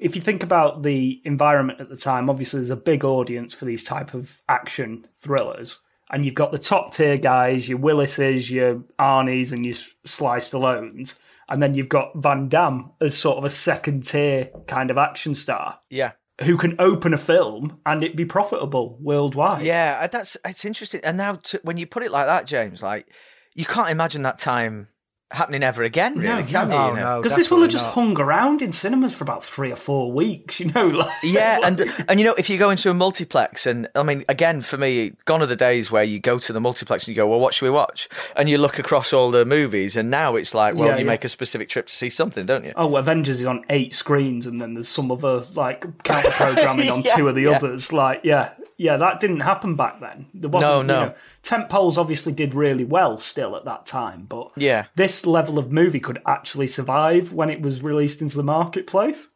[0.00, 3.64] If you think about the environment at the time, obviously there's a big audience for
[3.64, 8.84] these type of action thrillers, and you've got the top tier guys, your Willises, your
[8.98, 13.50] Arnies, and your Sly Stallones, and then you've got Van Damme as sort of a
[13.50, 16.12] second tier kind of action star yeah,
[16.42, 19.64] who can open a film and it be profitable worldwide.
[19.64, 19.98] yeah.
[20.02, 21.00] uh, That's it's interesting.
[21.02, 23.08] And now, to, when you put it like that, James, like
[23.54, 24.88] you can't imagine that time
[25.30, 26.74] happening ever again, really, No, can no.
[26.74, 26.80] you?
[26.82, 27.00] Oh, you know?
[27.16, 27.20] no.
[27.22, 30.10] Because this one had just Definitely hung around in cinemas for about three or four
[30.10, 30.88] weeks, you know.
[30.98, 34.24] Like, Yeah, and and you know if you go into a multiplex, and I mean,
[34.28, 37.22] again for me, gone are the days where you go to the multiplex and you
[37.22, 38.08] go, well, what should we watch?
[38.36, 41.06] And you look across all the movies, and now it's like, well, Yeah, you yeah.
[41.12, 42.72] make a specific trip to see something, don't you?
[42.76, 47.02] oh, Avengers is on eight screens, and then there's some other like counter programming on
[47.02, 47.50] Yeah, two of the yeah.
[47.50, 47.92] others.
[47.92, 50.26] Like, yeah, yeah, that didn't happen back then.
[50.32, 50.72] There wasn't.
[50.72, 51.06] No, you no.
[51.08, 54.86] know, tent poles obviously did really well still at that time, but Yeah.
[54.96, 59.28] this level of movie could actually survive when it was released into the marketplace.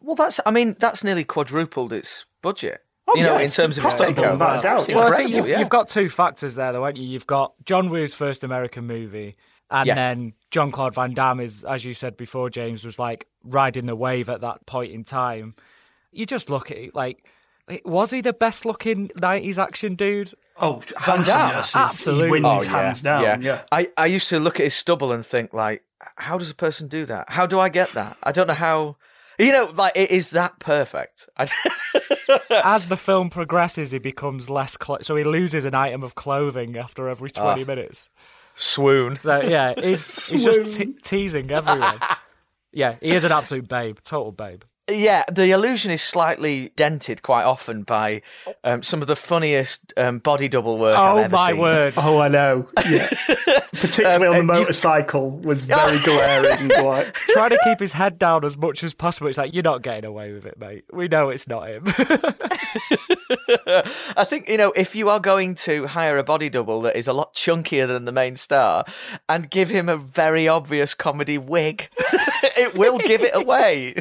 [0.00, 2.82] Well, that's I mean that's nearly quadrupled its budget.
[3.08, 4.32] Oh, you know, yeah, in terms of its profitable, takeover.
[4.32, 4.96] without a doubt, It's yeah.
[4.96, 5.58] Well, I think you've, yeah.
[5.58, 7.08] you've got two factors there, though, haven't you?
[7.08, 9.36] You've got John Woo's first American movie,
[9.68, 9.94] and Yeah.
[9.96, 13.96] then John Claude Van Damme is, as you said before, James was like riding the
[13.96, 15.54] wave at that point in time.
[16.12, 17.24] You just look at it like,
[17.84, 20.32] was he the best looking '90s action dude?
[20.58, 22.26] Oh, handsomeness is- Absolutely.
[22.26, 23.42] he wins Oh, hands down.
[23.42, 23.62] Yeah.
[23.72, 25.82] I, I used to look at his stubble and think like,
[26.16, 27.26] how does a person do that?
[27.30, 28.16] How do I get that?
[28.22, 28.96] I don't know how.
[29.38, 31.26] You know, like it is that perfect.
[32.50, 34.76] As the film progresses, he becomes less.
[34.76, 37.54] Clo- so he loses an item of clothing after every Ah.
[37.54, 38.10] 20 minutes.
[38.54, 39.16] swoon.
[39.16, 41.98] So yeah, he's, he's just te- teasing everyone.
[42.72, 44.62] yeah, he is an absolute babe, total babe.
[44.90, 48.22] Yeah, the illusion is slightly dented quite often by
[48.64, 51.60] um, some of the funniest um, body double work I've Oh ever my seen.
[51.60, 51.94] word!
[51.96, 52.68] Oh, I know.
[52.88, 53.08] Yeah.
[53.72, 56.68] Particularly on the Um, and you- motorcycle was very glaring.
[56.68, 59.28] Like, Trying to keep his head down as much as possible.
[59.28, 60.84] It's like you're not getting away with it, mate.
[60.92, 61.84] We know it's not him.
[64.16, 67.06] I think you know if you are going to hire a body double that is
[67.06, 68.84] a lot chunkier than the main star
[69.28, 71.88] and give him a very obvious comedy wig,
[72.56, 73.94] it will give it away.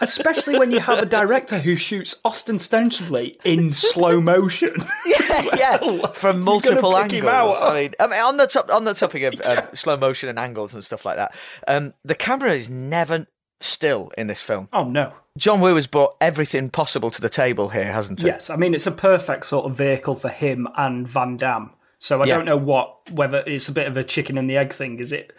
[0.00, 4.74] Especially when you have a director who shoots ostensibly in slow motion.
[5.56, 5.78] yeah,
[6.14, 7.24] from multiple angles.
[7.60, 10.38] I mean, I mean, on the top on the topic of um, slow motion and
[10.38, 11.34] angles and stuff like that,
[11.68, 13.26] um, the camera is never
[13.60, 14.68] still in this film.
[14.72, 15.12] oh no.
[15.38, 18.26] John Woo has brought everything possible to the table here, hasn't he?
[18.26, 21.70] Yes, I mean it's a perfect sort of vehicle for him and Van Damme.
[21.98, 22.36] So I Yeah.
[22.36, 24.98] don't know what whether it's a bit of a chicken and the egg thing.
[24.98, 25.32] Is it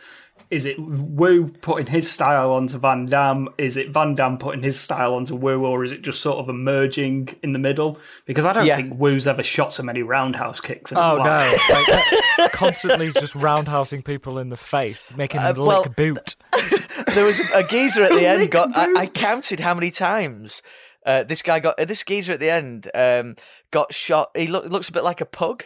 [0.50, 3.50] is it Woo putting his style onto Van Damme?
[3.58, 6.50] Is it Van Damme putting his style onto Woo, or is it just sort of
[6.50, 8.00] emerging in the middle?
[8.26, 8.76] Because I don't Yeah.
[8.78, 10.92] think Woo's ever shot so many roundhouse kicks.
[10.92, 11.40] In his oh no!
[11.70, 11.90] Like,
[12.40, 16.36] uh, constantly just roundhousing people in the face, making them Uh, well- lick boot.
[17.14, 18.50] there was a geezer at the end.
[18.52, 20.62] Got I, I counted how many times
[21.06, 21.80] uh, this guy got.
[21.80, 23.36] Uh, this geezer at the end um,
[23.72, 24.32] got shot.
[24.36, 25.64] He look, looks a bit like a pug.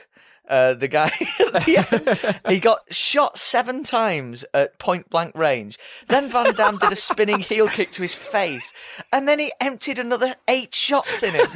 [0.50, 5.80] Uh, the guy the end, he got shot seven times at point blank range.
[6.10, 8.74] Then Van Damme did a spinning heel kick to his face,
[9.14, 11.48] and then he emptied another eight shots in him.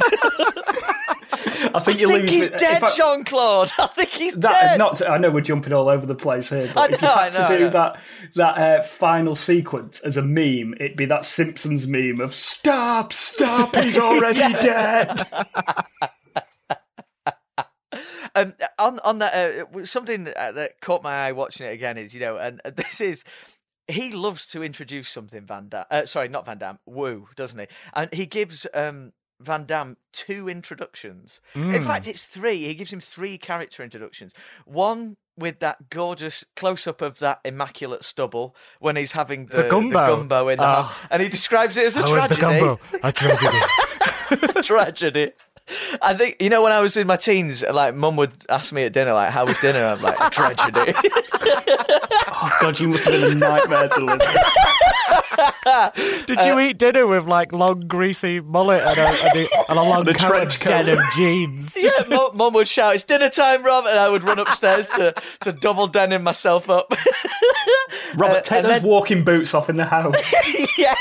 [1.74, 3.71] I think I think he's dead, Jean Claude.
[3.80, 4.78] I think he's that dead.
[4.78, 7.08] not to, I know we're jumping all over the place here, but I if you
[7.08, 8.00] know, had know, to do that
[8.36, 13.76] that uh, final sequence as a meme, it'd be that Simpsons meme of "Stop, stop,
[13.76, 15.24] he's already dead."
[18.36, 19.34] Um, on on that
[19.76, 22.69] uh, something uh, that caught my eye watching it again is you know, and uh,
[22.76, 23.24] this is
[23.88, 25.86] he loves to introduce something Van Damme.
[25.91, 26.80] Uh, sorry, not Van Damme.
[26.86, 27.67] Woo, doesn't he?
[27.93, 31.39] And he gives um, Van Damme two introductions.
[31.54, 32.63] In fact, it's three.
[32.65, 34.34] He gives him three character introductions.
[34.65, 35.17] One.
[35.38, 40.06] With that gorgeous close up of that immaculate stubble when he's having the, The gumbo.
[40.06, 40.98] gumbo in the Oh.
[41.12, 42.60] and he describes it as a How was the tragedy.
[42.62, 42.80] gumbo?
[43.04, 43.58] A tragedy.
[44.63, 45.32] tragedy.
[46.01, 48.84] I think you know when I was in my teens, like mum would ask me
[48.84, 53.32] at dinner, like, "How was dinner?" I'm like, "Tragedy." oh God, you must have been
[53.32, 54.19] a nightmare to live.
[54.19, 56.25] with.
[56.28, 59.82] Did you eat dinner with like long greasy mullet and a, and a, and a
[59.82, 60.69] long And a of trench coat.
[60.69, 61.73] denim jeans?
[61.78, 65.13] yeah, mum, mum would shout, "It's dinner time, Rob!" and I would run upstairs to
[65.43, 66.93] to double denim myself up.
[68.15, 70.34] Robert, Uh, take those then- walking boots off in the house.
[70.78, 70.93] yeah,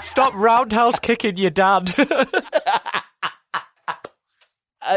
[0.00, 1.92] Stop roundhouse kicking your dad.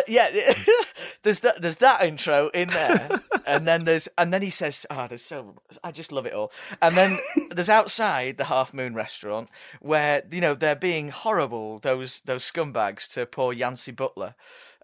[0.08, 0.28] Yeah.
[1.24, 1.62] there's that.
[1.62, 5.56] There's that intro in there, and then there's and then he says, "Ah, there's so
[5.84, 7.20] I just love it all." And then
[7.52, 13.12] there's outside the Half Moon restaurant where you know they're being horrible those those scumbags
[13.14, 14.36] to poor Yancey Butler.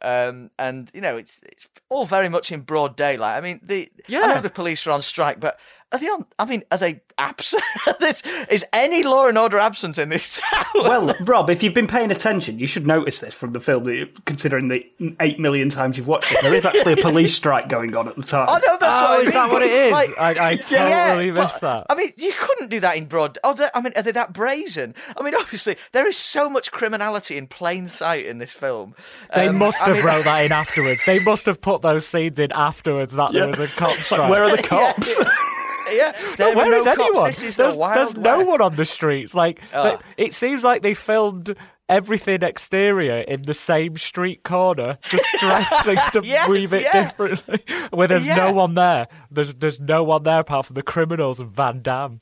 [0.04, 3.38] Um, and you know it's it's all very much in broad daylight.
[3.38, 4.22] I mean, the yeah.
[4.22, 5.60] I know the police are on strike, but
[5.92, 6.26] are they on?
[6.40, 7.62] I mean, are they absent?
[8.00, 10.66] this, is any law and order absent in this town?
[10.76, 13.82] well, Rob, if you've been paying attention, you should notice this from the film.
[14.26, 14.86] Considering the
[15.20, 18.16] eight million times you've watched it, there is actually a police strike going on at
[18.16, 18.48] the time.
[18.50, 19.34] Oh no, that's Oh, what I is mean.
[19.34, 19.94] that what it is?
[20.18, 21.86] I- I totally but, missed that.
[21.90, 23.38] I mean, you couldn't do that in broad.
[23.44, 24.96] Oh, I mean, are they that brazen?
[25.18, 28.96] I mean, obviously, there is so much criminality in plain sight in this film.
[29.36, 31.02] They Um, must I have mean- wrote that in afterwards.
[31.06, 34.30] They must have put those scenes in afterwards that there was a cop strike.
[34.30, 35.16] Where are the cops?
[35.94, 36.14] yeah.
[36.30, 37.00] But There where were is cops.
[37.00, 37.26] anyone?
[37.28, 39.34] This is the there's Wild there's no one on the streets.
[39.36, 41.56] Like they- it seems like they filmed
[41.90, 47.04] everything exterior in the same street corner, just dressed things to Yes, weave it yeah.
[47.10, 47.60] differently.
[47.92, 48.36] Where there's Yeah.
[48.36, 49.08] no one there.
[49.30, 52.22] There's there's no one there apart from the criminals and Van Damme.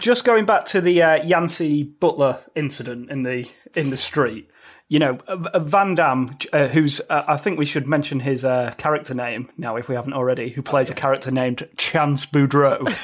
[0.00, 4.50] Just going back to the uh, Yancey Butler incident in the in the street,
[4.88, 8.44] you know, uh, uh, Van Damme, uh, who's uh, I think we should mention his
[8.44, 12.94] uh, character name now if we haven't already, who plays a character named Chance Boudreaux,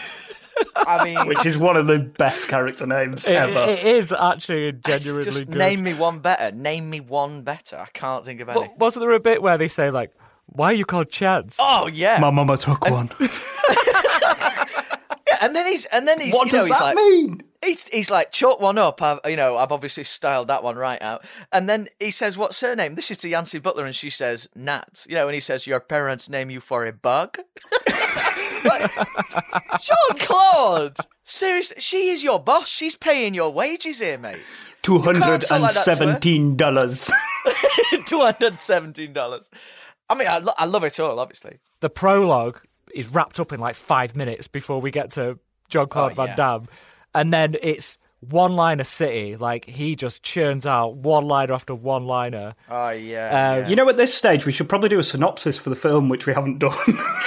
[0.77, 3.71] I mean, which is one of the best character names It- ever.
[3.71, 5.57] it is actually genuinely just good.
[5.57, 6.55] name me one better.
[6.55, 7.77] Name me one better.
[7.79, 8.61] I can't think of any.
[8.61, 10.13] But wasn't there a bit where they say like,
[10.47, 12.19] "Why are you called Chance?" Oh yeah.
[12.21, 13.11] My mama took one.
[15.29, 17.43] Yeah, and then he's and then he's what you know, does he's that like, mean?
[17.63, 19.03] He's he's like chalk one up.
[19.03, 21.25] I've you know I've obviously styled that one right out.
[21.53, 24.49] And then he says, "What's her name?" This is to Yancey Butler, and she says,
[24.55, 27.39] "Nat." You know, and he says, "Your parents name you for a bug."
[29.81, 32.69] Jean Claude, seriously, she is your boss.
[32.69, 34.39] She's paying your wages here, mate.
[34.83, 35.97] Two hundred talk and like that to her.
[35.97, 37.11] seventeen dollars.
[38.07, 39.51] Two hundred seventeen dollars.
[40.09, 41.59] I mean, I, lo- I love it all, obviously.
[41.81, 42.61] the prologue
[42.95, 46.27] is wrapped up in like five minutes before we get to John Claude Oh, Van
[46.29, 46.35] yeah.
[46.35, 46.69] Damme,
[47.15, 49.37] and then it's one liner city.
[49.37, 52.53] Like he just churns out one liner after one liner.
[52.69, 53.27] Oh yeah.
[53.27, 53.69] Uh, yeah.
[53.69, 56.27] You know, at this stage, we should probably do a synopsis for the film, which
[56.27, 56.77] we haven't done.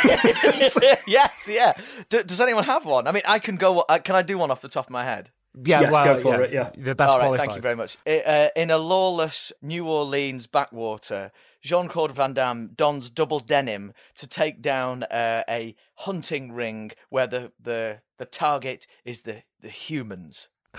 [0.05, 1.73] yes, yeah.
[2.09, 3.07] D- does anyone have one?
[3.07, 3.81] I mean, I can go.
[3.81, 5.31] Uh, can I do one off the top of my head?
[5.55, 6.71] Yeah, Yes, well, go for it, yeah.
[6.75, 7.45] the best All right, qualified.
[7.47, 7.95] thank you very much.
[8.07, 13.93] I- uh, in a lawless New Orleans backwater, Jean Claude Van Damme dons double denim
[14.17, 19.69] to take down uh, a hunting ring where the, the, the target is the, the
[19.69, 20.47] humans.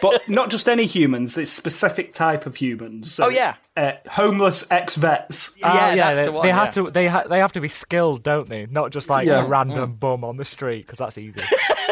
[0.00, 3.12] but not just any humans; it's specific type of humans.
[3.12, 3.54] So Oh, yeah.
[3.76, 5.54] uh, homeless ex vets.
[5.62, 6.64] Ah, Yeah, that's they, the one, they yeah.
[6.64, 6.90] have to.
[6.90, 8.66] They ha- they have to be skilled, don't they?
[8.66, 9.44] Not just like Yeah.
[9.44, 11.40] a random bum on the street, because that's easy.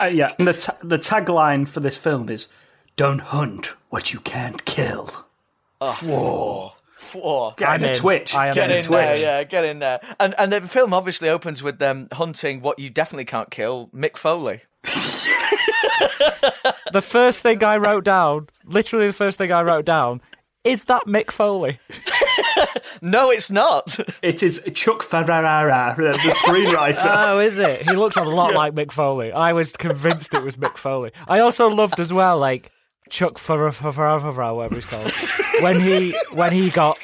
[0.00, 2.48] Uh, yeah, and the ta- the tagline for this film is
[2.96, 5.26] "Don't hunt what you can't kill."
[5.80, 6.72] Whoa.
[7.14, 7.54] Whoa.
[7.56, 7.94] Get I'm in the in.
[7.96, 8.34] Twitch.
[8.34, 8.98] I am Get in in Twitch.
[8.98, 10.00] there, yeah, get in there.
[10.18, 14.16] And and the film obviously opens with them hunting what you definitely can't kill, Mick
[14.16, 14.60] Foley.
[16.92, 20.20] the first thing I wrote down, literally the first thing I wrote down,
[20.64, 21.78] is that Mick Foley.
[23.02, 23.98] No, it's not.
[24.22, 27.24] It is Chuck Pfarrer, the the screenwriter.
[27.26, 27.88] Oh, is it?
[27.88, 29.32] He looks a lot like Mick Foley.
[29.32, 31.12] I was convinced it was Mick Foley.
[31.28, 32.70] I also loved as well, like
[33.08, 35.12] Chuck Pfarrer, whatever he's called,
[35.62, 36.98] when he when he got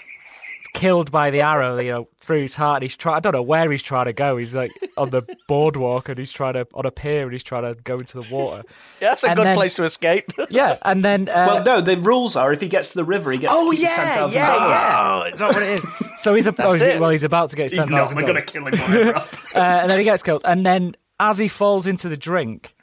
[0.77, 2.83] killed by the arrow, you know, through his heart.
[2.83, 3.17] He's trying.
[3.17, 4.37] I don't know where he's trying to go.
[4.37, 7.62] He's like on the boardwalk and he's trying to on a pier and he's trying
[7.62, 8.62] to go into the water.
[9.01, 10.33] Yeah, that's a And good then- place to escape.
[10.51, 13.33] Yeah, and then uh, well, no, the rules are if he gets to the river,
[13.33, 13.53] he gets.
[13.55, 14.35] Oh, to keep yeah, $10,000.
[14.35, 15.23] yeah, yeah.
[15.25, 15.83] Oh, is that what it is?
[16.21, 17.99] So he's a, oh, he's- well, he's about to get his He's ten not.
[17.99, 18.17] thousand.
[18.17, 18.75] We're going to kill him.
[19.17, 19.23] Uh,
[19.55, 20.43] and then he gets killed.
[20.45, 22.75] And then as he falls into the drink,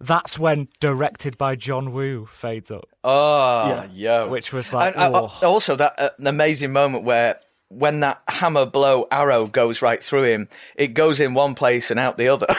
[0.00, 3.86] that's when directed by John Woo fades up, Oh, Yeah.
[3.92, 4.28] yo.
[4.28, 5.46] which was like, And, uh, oh.
[5.46, 10.48] also that uh, amazing moment where when that hammer blow arrow goes right through him,
[10.76, 12.46] it goes in one place and out the other.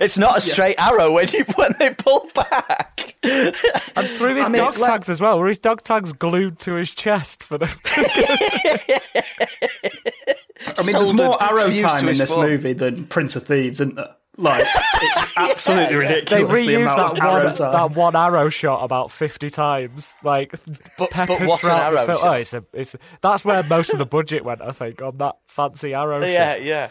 [0.00, 3.14] it's not a straight arrow when you when they pull back.
[3.22, 3.54] and
[4.08, 6.74] through his I mean, dog like- tags as well, were his dog tags glued to
[6.74, 7.66] his chest for the.
[10.76, 12.46] I mean, there's more arrow time in this form.
[12.48, 14.14] movie than Prince of Thieves, isn't there?
[14.36, 16.00] Like, it's absolutely yeah.
[16.00, 16.30] ridiculous.
[16.30, 17.72] they the reused amount that one time.
[17.72, 20.52] that one arrow shot about fifty times, like
[20.98, 22.18] But- peppered but what an arrow film.
[22.18, 22.26] shot.
[22.26, 25.36] Oh, it's a, it's that's where most of the budget went, I think, on that
[25.46, 26.62] fancy arrow yeah, shot.
[26.62, 26.88] yeah.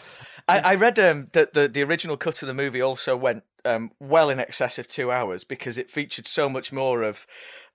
[0.48, 3.90] I, I read um, that the the original cut of the movie also went um,
[4.00, 7.26] well in excess of two hours because it featured so much more of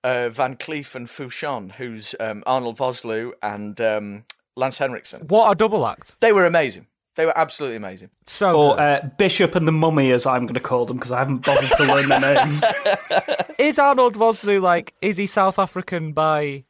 [0.02, 4.24] uh, Van Cleef and Fouchon, who's um, Arnold Vosloo and um,
[4.56, 5.26] Lance Henriksen.
[5.28, 6.20] What a double act!
[6.20, 6.86] They were amazing.
[7.16, 8.10] They were absolutely amazing.
[8.26, 11.18] So Or uh, Bishop and the Mummy, as I'm going to call them, because I
[11.18, 12.64] haven't bothered to learn their names.
[13.58, 14.94] is Arnold Vosloo like?
[15.02, 16.64] Is he South African by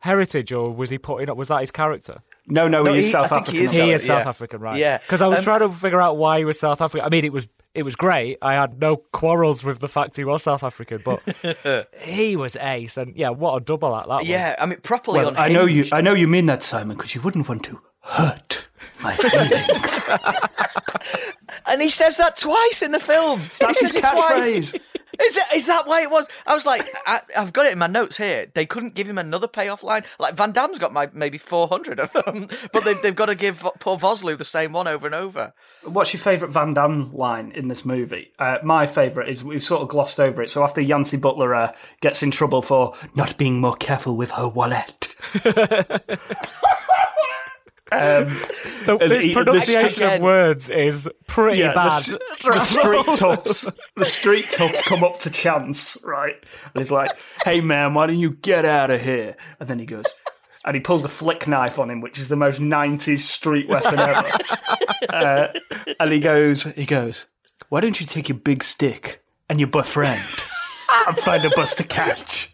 [0.00, 1.36] heritage, or was he putting up?
[1.36, 2.22] Was that his character?
[2.48, 3.54] No, no, No, he is South I African.
[3.54, 3.72] he is.
[3.72, 4.28] He So, is South yeah.
[4.28, 4.76] African, right?
[4.78, 4.98] Yeah.
[4.98, 7.06] Because I was Um, trying to figure out why he was South African.
[7.06, 8.36] I mean, it was it was great.
[8.42, 11.22] I had no quarrels with the fact he was South African, but
[12.00, 14.28] he was ace, and yeah, what a double act that was.
[14.28, 15.36] Yeah, I mean, properly Well, on.
[15.36, 15.86] I know you.
[15.92, 18.66] I know you mean that, Simon, because you wouldn't want to hurt
[19.02, 20.02] my feelings.
[21.66, 23.40] And he says that twice in the film.
[23.60, 24.72] That's his says it twice.
[24.72, 24.80] catchphrase.
[25.22, 26.26] Is that, is that why it was?
[26.46, 28.46] I was like, I, I've got it in my notes here.
[28.54, 30.04] They couldn't give him another payoff line.
[30.18, 33.60] Like Van Damme's got my, maybe 400 of them, but they've, they've got to give
[33.78, 35.52] poor Vosloo the same one over and over.
[35.84, 38.32] What's your favourite Van Damme line in this movie?
[38.38, 40.48] Uh, my favourite is we've sort of glossed over it.
[40.48, 44.48] So after Yancey Butler uh, gets in trouble for not being more careful with her
[44.48, 45.14] wallet,
[48.86, 51.92] The, this he- pronunciation again- of words is pretty Yeah, bad.
[51.92, 52.06] s-
[52.42, 56.34] the street toughs, the street toughs come up to Chance, right?
[56.64, 57.10] And he's like,
[57.44, 60.06] "Hey man, why don't you get out of here?" And then he goes,
[60.64, 63.98] and he pulls the flick knife on him, which is the most '90s street weapon
[63.98, 64.30] ever.
[65.08, 65.48] uh,
[66.00, 67.26] and he goes, he goes,
[67.68, 70.24] "Why don't you take your big stick and your befriend
[71.06, 72.48] and find a bus to catch?"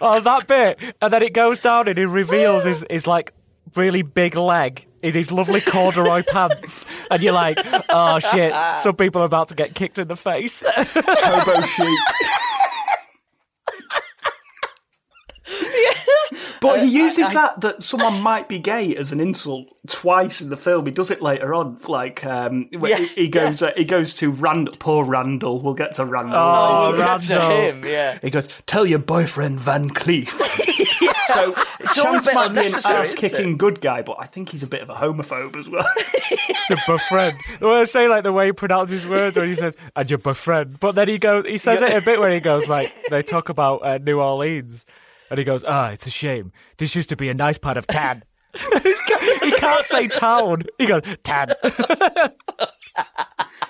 [0.00, 3.32] Oh, that bit, and then it goes down and he reveals his, his like
[3.74, 7.58] really big leg in his lovely corduroy pants, and you're like,
[7.88, 10.62] oh shit, some people are about to get kicked in the face.
[10.66, 11.98] Hobo sheep.
[16.60, 20.56] But he uses that that someone might be gay as an insult twice in the
[20.56, 20.86] film.
[20.86, 24.14] He does it later on, like um, when Yeah, he, he goes uh, he goes
[24.14, 25.60] to Rand, poor Randall.
[25.60, 26.38] We'll get to Randall.
[26.38, 26.98] Oh, later.
[26.98, 27.58] That's to Randall.
[27.58, 28.18] him, yeah.
[28.22, 30.30] He goes, "Tell your boyfriend Van Cleef."
[31.26, 34.50] so It's all a Chance bit might be an ass-kicking good guy, but I think
[34.50, 35.86] he's a bit of a homophobe as well.
[36.68, 37.38] your befriend.
[37.60, 40.80] Well, I say like the way he pronounces words when he says "and your befriend,"
[40.80, 43.48] but then he goes, he says it a bit where he goes like they talk
[43.48, 44.86] about uh, New Orleans,
[45.30, 46.52] and he goes, "Ah, it's a shame.
[46.78, 48.24] This used to be a nice part of Tan."
[49.42, 50.62] he can't say town.
[50.78, 51.52] He goes Tan.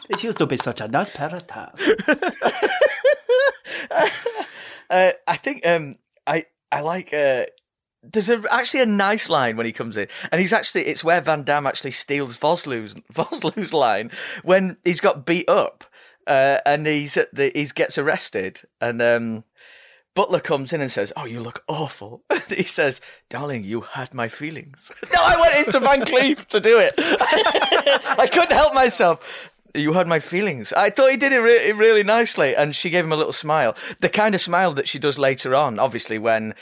[0.09, 1.73] it used to be such a nice part of town.
[4.91, 5.97] Uh, I think um,
[6.27, 7.13] I I like.
[7.13, 7.45] Uh,
[8.03, 11.21] there's a, actually a nice line when he comes in, and he's actually it's where
[11.21, 14.11] Van Damme actually steals Vosloo's Vosloo's line
[14.43, 15.85] when he's got beat up,
[16.27, 19.45] uh, and he's at the he gets arrested, and um,
[20.15, 23.01] Butler comes in and says, "Oh, you look awful." He says,
[23.31, 24.79] "Darling, you hurt my feelings."
[25.13, 26.95] no, I went into Van Cleef to do it.
[26.99, 29.51] I couldn't help myself.
[29.75, 30.73] You hurt my feelings.
[30.75, 33.75] I thought he did it re- really nicely, and she gave him a little smile.
[34.01, 36.55] The kind of smile that she does later on, obviously, when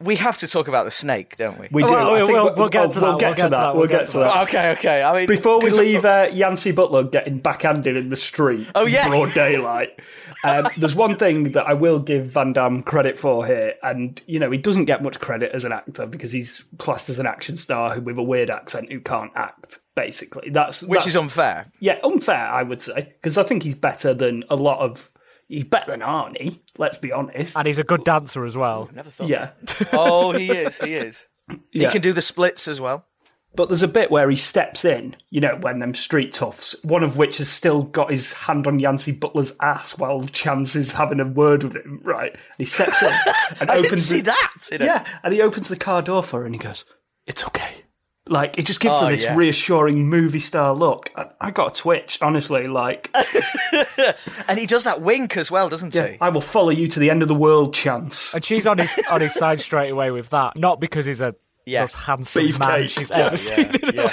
[0.00, 1.68] we have to talk about the snake, don't we?
[1.70, 1.88] We do.
[1.90, 3.76] Well, I think we'll- we'll get to that, We'll get to that.
[3.76, 4.42] We'll get to that.
[4.44, 5.02] Okay, okay.
[5.02, 9.04] I mean, Before we leave uh, Yancey Butler getting backhanded in the street, Oh, yeah.
[9.06, 9.98] in broad daylight,
[10.44, 14.38] um, there's one thing that I will give Van Damme credit for here, and you
[14.38, 17.56] know he doesn't get much credit as an actor because he's classed as an action
[17.56, 19.80] star who- with a weird accent who can't act.
[19.96, 21.66] Basically, that's which that's, is unfair.
[21.80, 25.10] yeah unfair, I would say, because I think he's better than a lot of.
[25.48, 26.60] He's better than Arnie.
[26.76, 27.56] Let's be honest.
[27.56, 28.88] and he's a good dancer as well.
[28.94, 29.28] Never thought.
[29.28, 29.50] yeah.
[29.92, 30.78] Oh, he is.
[30.78, 31.26] He is.
[31.72, 31.88] Yeah.
[31.88, 33.06] He can do the splits as well.
[33.54, 37.02] But there's a bit where he steps in, you know, when them street toughs, one
[37.02, 41.18] of which has still got his hand on Yancey Butler's ass while Chance is having
[41.18, 42.30] a word with him, right?
[42.32, 43.08] And he steps in
[43.60, 44.52] and I didn't opens see the, that.
[44.70, 44.84] you know.
[44.84, 46.84] Yeah, and he opens the car door for her and he goes,
[47.26, 47.84] It's okay.
[48.28, 49.34] Like, it just gives Oh, her this yeah.
[49.34, 51.10] reassuring movie star look.
[51.40, 52.66] I, I got a twitch, honestly.
[52.68, 53.14] Like,
[54.48, 56.18] And he does that wink as well, doesn't yeah, he?
[56.20, 58.34] I will follow you to the end of the world, Chance.
[58.34, 61.34] And she's on his on his side straight away with that, not because he's a
[61.66, 61.82] Yeah.
[61.82, 62.88] most handsome man Beefcake.
[62.88, 63.70] she's ever seen.
[63.94, 64.12] Yeah.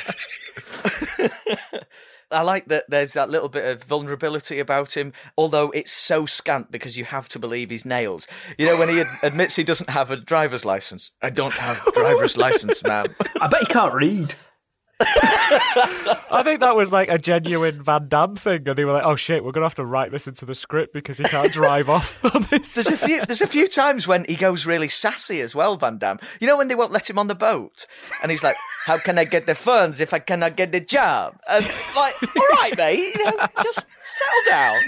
[2.31, 6.71] I like that there's that little bit of vulnerability about him, although it's so scant
[6.71, 8.25] because you have to believe he's nails.
[8.57, 11.11] You know, when he ad- admits he doesn't have a driver's license.
[11.21, 13.05] I don't have a driver's license, ma'am.
[13.39, 14.33] I bet he can't read.
[15.01, 19.15] I think that was like a genuine Van Damme thing, and they were like, "Oh
[19.15, 22.23] shit, we're gonna have to write this into the script because he can't drive off
[22.35, 23.25] on this." There's a few.
[23.25, 26.19] There's a few times when he goes really sassy as well, Van Damme.
[26.39, 27.87] You know when they won't let him on the boat,
[28.21, 31.35] and he's like, "How can I get the funds if I cannot get the job?"
[31.49, 31.65] And
[31.95, 34.79] like, all right, mate, you know, just settle down.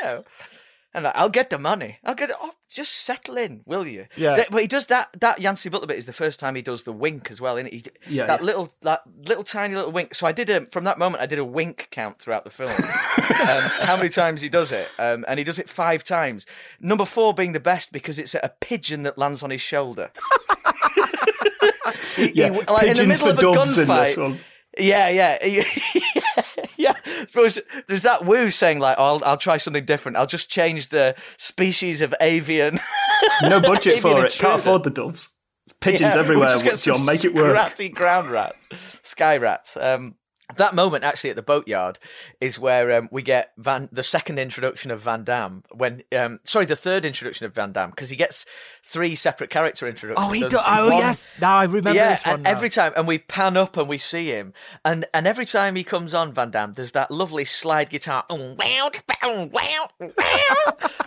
[0.00, 0.24] You know.
[0.94, 1.98] And like, I'll get the money.
[2.04, 2.36] I'll get it.
[2.40, 4.06] Oh, just settle in, will you?
[4.16, 4.36] Yeah.
[4.36, 5.08] That- but he does that.
[5.20, 7.56] That Yancey Butler bit is the first time he does the wink as well.
[7.56, 7.98] Isn't it?
[8.08, 8.46] Yeah, That yeah.
[8.46, 10.14] little, that little tiny little wink.
[10.14, 11.20] So I did a from that moment.
[11.22, 12.70] I did a wink count throughout the film.
[12.70, 16.46] um, how many times he does it, um, and he does it five times.
[16.80, 20.10] Number four being the best because it's a pigeon that lands on his shoulder.
[22.16, 24.38] He- he- Yeah, like in the middle of a in gunfight.
[24.78, 25.38] Yeah, yeah,
[26.76, 26.94] yeah.
[27.32, 30.16] There's, there's that Woo saying like, oh, "I'll I'll try something different.
[30.16, 32.80] I'll just change the species of avian."
[33.42, 34.32] No budget for Avian it.
[34.32, 35.28] Can't afford the doves.
[35.80, 37.04] Pigeons Yeah, everywhere, we'll just get John.
[37.06, 37.56] Make it work.
[37.56, 38.68] Scratty ground rats,
[39.02, 39.76] sky rats.
[39.76, 40.16] Um,
[40.56, 41.98] that moment actually at the boatyard
[42.40, 45.62] is where um, we get Van the second introduction of Van Damme.
[45.72, 48.44] When um, sorry, the third introduction of Van Damme because he gets
[48.82, 50.26] three separate character introductions.
[50.28, 52.34] oh, he doesn't do- Oh One- yes, now I remember yeah, this one.
[52.36, 52.50] and now.
[52.50, 54.52] every time, and we pan up and we see him,
[54.84, 58.60] and and every time he comes on Van Damme, there's that lovely slide guitar, and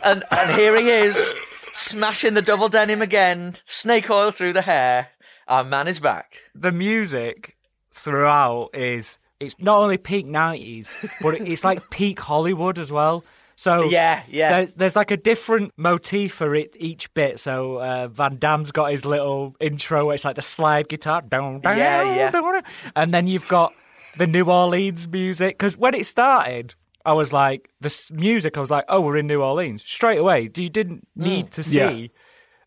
[0.04, 1.34] and and here he is,
[1.74, 5.10] smashing the double denim again, snake oil through the hair.
[5.48, 6.42] Our man is back.
[6.54, 7.56] the music
[7.92, 13.24] throughout is it's not only peak nineties, but it's like peak Hollywood as well.
[13.56, 14.52] So Yeah, yeah.
[14.52, 17.40] There's, there's like a different motif for it each bit.
[17.40, 20.06] So uh, Van Damme's got his little intro.
[20.06, 21.22] Where it's like the slide guitar.
[21.24, 22.32] Down, down, Yeah, yeah.
[22.32, 22.62] down,
[22.96, 23.74] and then you've got
[24.18, 25.58] the New Orleans music.
[25.58, 28.58] Because when it started, I was like, the music.
[28.58, 30.50] I was like, oh, we're in New Orleans straight away.
[30.56, 31.78] You didn't need to see.
[31.78, 32.08] Yeah.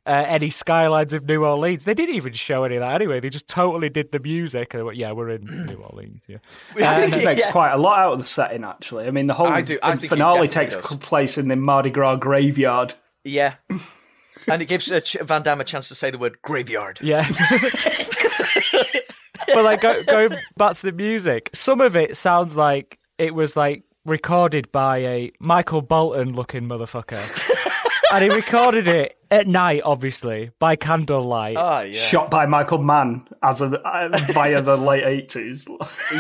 [0.07, 1.85] Uh, any skylines of New Orleans.
[1.85, 3.21] They didn't even show any of that anyway.
[3.21, 4.73] They just totally did the music.
[4.73, 6.23] And they went, yeah, we're in New Orleans.
[6.27, 6.39] Yeah.
[6.77, 7.53] I think it makes Yeah.
[7.53, 9.07] quite a lot out of the setting, actually.
[9.07, 10.97] I mean, the whole I do- I the think it finale takes does.
[10.99, 12.95] place in the Mardi Gras graveyard.
[13.25, 13.55] Yeah.
[14.49, 16.99] And it gives uh, Ch- Van Damme a chance to say the word graveyard.
[17.03, 17.29] Yeah.
[19.49, 23.55] but like go, going back to the music, some of it sounds like it was
[23.57, 27.21] like recorded by a Michael Bolton looking motherfucker.
[28.13, 31.57] And he recorded it at night, obviously, by candlelight.
[31.57, 31.93] Oh, yeah.
[31.93, 35.69] Shot by Michael Mann as a, uh, via the late eighties.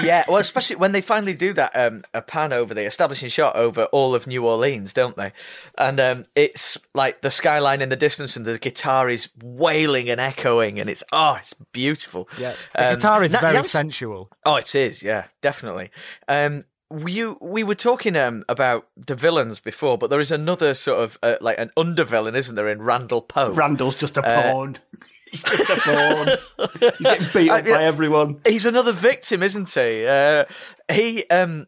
[0.02, 3.56] Yeah, well, especially when they finally do that um, a pan over the establishing shot
[3.56, 5.32] over all of New Orleans, don't they?
[5.76, 10.20] And um, it's like the skyline in the distance, and the guitar is wailing and
[10.20, 12.28] echoing, and it's oh, it's beautiful.
[12.38, 12.54] yeah.
[12.76, 14.30] The Um, guitar is Na- very Jans- sensual.
[14.44, 15.90] Oh, it is, yeah, definitely.
[16.28, 16.64] Um,
[17.06, 21.18] you, we were talking um, about the villains before, but there is another sort of
[21.22, 23.52] uh, like an undervillain, isn't there, in Randall Poe?
[23.52, 24.78] Randall's just a Uh, pawn.
[25.30, 26.70] He's just a pawn.
[26.80, 28.40] He's getting beat up I- by everyone.
[28.46, 30.04] he's another victim, isn't he?
[30.06, 30.44] Uh,
[30.90, 31.66] he um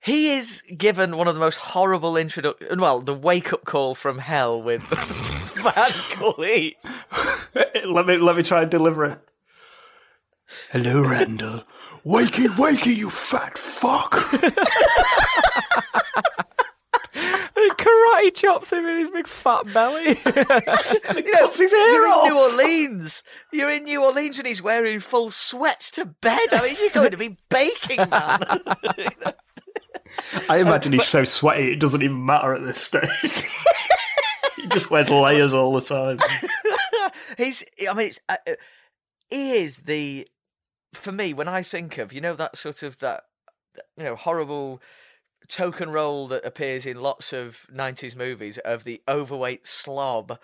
[0.00, 2.80] he is given one of the most horrible introduction.
[2.80, 4.82] Well, the wake up call from hell with
[5.62, 6.74] Van Cleef.
[7.84, 9.18] let me let me try and deliver it.
[10.70, 11.64] Hello, Randall.
[12.06, 14.12] Wakey, wakey, you fat fuck.
[17.16, 20.08] Karate chops him in his big fat belly.
[20.10, 20.22] You know,
[21.32, 22.26] Cuts his hair you're off.
[22.26, 23.22] in New Orleans.
[23.52, 26.52] You're in New Orleans, and he's wearing full sweats to bed.
[26.52, 28.40] I mean, you're going to be baking, man.
[30.48, 33.08] I imagine he's so sweaty it doesn't even matter at this stage.
[34.56, 36.18] he just wears layers all the time.
[37.36, 37.64] he's.
[37.88, 38.20] I mean, it's.
[38.28, 38.52] Uh, uh,
[39.30, 40.28] he is the.
[40.96, 43.24] For me, when I think of you know that sort of that,
[43.96, 44.80] you know horrible
[45.48, 50.38] token role that appears in lots of '90s movies of the overweight slob.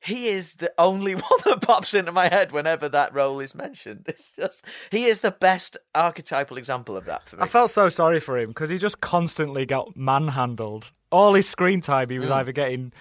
[0.00, 4.04] He is the only one that pops into my head whenever that role is mentioned.
[4.08, 7.42] It's just he is the best archetypal example of that for me.
[7.42, 10.92] I felt so sorry for him because he just constantly got manhandled.
[11.10, 12.34] All his screen time, he was mm.
[12.34, 12.92] either getting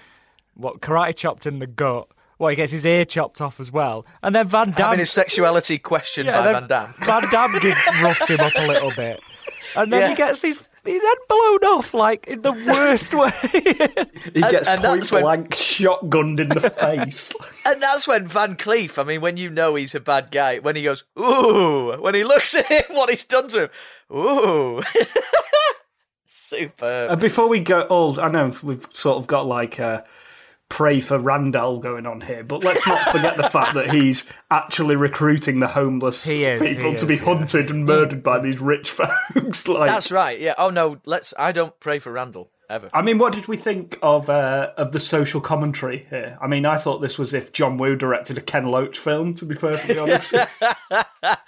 [0.56, 2.08] what karate chopped in the gut,
[2.40, 5.12] well, he gets his ear chopped off as well, and then Van Damme Having his
[5.12, 6.94] sexuality questioned by Van Damme.
[7.00, 9.22] Van Damme gives, roughs him up a little bit,
[9.76, 10.10] and then Yeah.
[10.10, 13.32] he gets his his head blown off like in the worst way.
[14.36, 17.34] He gets and point that's when- blank shotgunned in the face.
[17.66, 20.76] And that's when Van Cleef, I mean, when you know he's a bad guy, when
[20.76, 23.70] he goes, ooh, when he looks at him, what he's done to him,
[24.16, 24.84] ooh.
[26.28, 27.12] Superb.
[27.12, 30.04] And before we go, all I know we've sort of got like a
[30.70, 34.96] pray for Randall going on here, but let's not forget the fact that he's actually
[34.96, 37.24] recruiting the homeless He is, people he to be yeah.
[37.24, 38.92] hunted and murdered by these rich
[39.36, 39.68] folks.
[39.68, 40.40] like, That's right.
[40.40, 40.56] Yeah.
[40.58, 42.90] Oh, no, let's, I don't pray for Randall, ever.
[42.94, 46.38] I mean, what did we think of uh, of the social commentary here?
[46.42, 49.34] I mean, I thought this was if John Woo directed a Ken Loach film.
[49.36, 50.34] To be perfectly honest,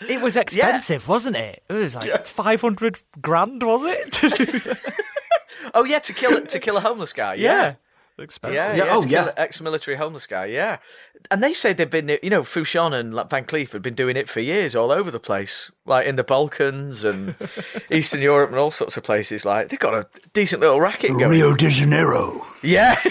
[0.07, 1.63] it was expensive, wasn't it?
[1.69, 4.77] It was like five hundred grand, was it?
[5.73, 7.33] Oh, yeah, to kill, to kill a homeless guy.
[7.35, 7.75] yeah, Yeah.
[8.23, 8.55] Expensive.
[8.55, 9.31] Yeah, Yeah, yeah, oh, yeah.
[9.37, 10.45] ex-military homeless guy.
[10.45, 10.77] Yeah,
[11.29, 14.29] and they say they've been, you know, Fouchon and Van Cleef had been doing it
[14.29, 17.35] for years, all over the place, like in the Balkans and
[17.91, 19.45] Eastern Europe and all sorts of places.
[19.45, 21.29] Like they've got a decent little racket going.
[21.29, 22.45] Rio de Janeiro.
[22.61, 22.99] Yeah,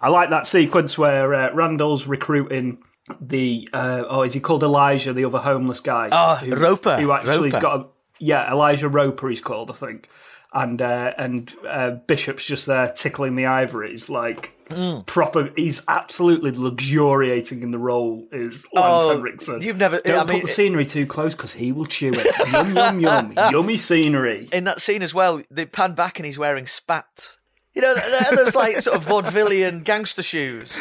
[0.00, 2.78] I like that sequence where uh, Randall's recruiting
[3.20, 6.08] the uh, oh, is he called Elijah, the other homeless guy?
[6.10, 6.96] Oh, Roper.
[7.00, 7.62] Who actually's Roper.
[7.62, 7.86] got a
[8.18, 9.28] yeah, Elijah Roper.
[9.28, 10.08] He's called, I think.
[10.54, 15.04] And uh, and uh, Bishop's just there tickling the ivories, like Mm.
[15.04, 15.50] proper.
[15.54, 18.26] He's absolutely luxuriating in the role.
[18.32, 19.60] Is Lance Oh, Henriksen?
[19.60, 22.48] you've never- Don't I put mean- the scenery too close because he will chew it.
[22.52, 24.48] yum yum yum, yummy scenery.
[24.50, 27.36] in that scene as well, they pan back and he's wearing spats.
[27.74, 30.76] You know, th- there's like sort of vaudevillian gangster shoes.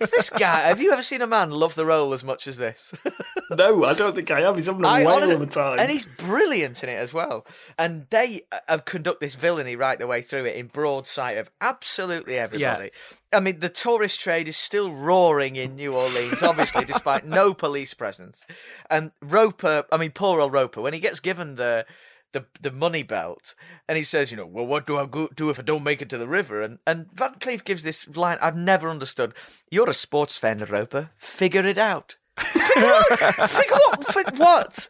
[0.00, 0.60] Is this guy?
[0.60, 2.94] Have you ever seen a man love the role as much as this?
[3.50, 4.56] No, I don't think I have.
[4.56, 5.78] He's having a I whale of a time.
[5.78, 7.46] And he's brilliant in it as well.
[7.76, 11.50] And they uh, conduct this villainy right the way through it in broad sight of
[11.60, 12.92] absolutely everybody.
[13.30, 17.92] I mean, the tourist trade is still roaring in New Orleans, obviously, despite no police
[17.92, 18.46] presence.
[18.88, 21.84] And Roper, I mean, poor old Roper, when he gets given the.
[22.32, 23.54] The, the money belt,
[23.86, 26.00] and he says, you know, well, what do I go, do if I don't make
[26.00, 26.62] it to the river?
[26.62, 29.34] And and Van Cleef gives this line I've never understood.
[29.70, 31.10] You're a sports fan, Roper.
[31.18, 32.16] Figure it out.
[32.38, 34.12] Figure what?
[34.12, 34.88] Fig- what?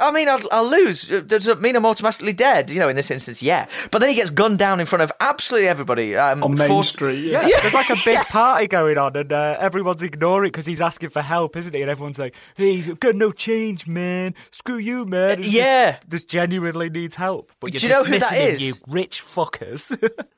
[0.00, 1.08] I mean, I'll, I'll lose.
[1.26, 2.70] Does it mean I'm automatically dead?
[2.70, 3.66] You know, in this instance, yeah.
[3.90, 6.16] But then he gets gunned down in front of absolutely everybody.
[6.16, 7.60] Um, On Main for- Street, Yeah, yeah.
[7.60, 11.10] there's like a big party going on, and uh, everyone's ignoring it because he's asking
[11.10, 11.80] for help, isn't he?
[11.82, 14.34] And everyone's like, "Hey, you've got no change, man.
[14.50, 15.92] Screw you, man." He yeah.
[15.92, 17.52] just, just genuinely needs help.
[17.60, 18.62] But you're Do you know who that dismissing him, is?
[18.62, 19.80] You rich fuckers.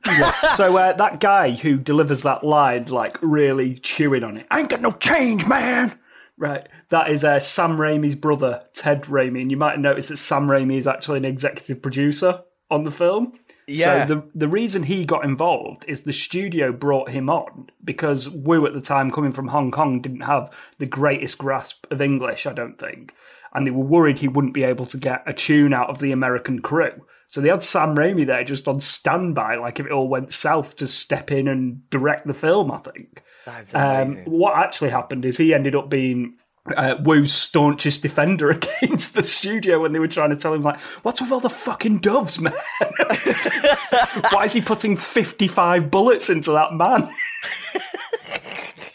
[0.57, 4.69] so uh, that guy who delivers that line, like really chewing on it, I ain't
[4.69, 5.99] got no change, man.
[6.43, 10.17] Right, that is uh, Sam Raimi's brother, Ted Raimi, and you might have noticed that
[10.17, 13.39] Sam Raimi is actually an executive producer on the film.
[13.69, 14.09] Yeah.
[14.09, 18.67] So the the reason he got involved is the studio brought him on because Woo
[18.67, 22.53] at the time, coming from Hong Kong, didn't have the greatest grasp of English, I
[22.53, 23.15] don't think,
[23.55, 26.11] and they were worried he wouldn't be able to get a tune out of the
[26.11, 27.07] American crew.
[27.29, 30.75] So they had Sam Raimi there just on standby, like if it all went south,
[30.79, 32.73] to step in and direct the film.
[32.73, 33.23] I think.
[33.47, 36.35] That's Um, what actually happened is he ended up being
[36.77, 38.51] uh, Woo's staunchest defender
[38.83, 41.51] against the studio when they were trying to tell him, like, what's with all the
[41.51, 42.53] fucking doves, man?
[44.31, 47.09] Why is he putting 55 bullets into that man?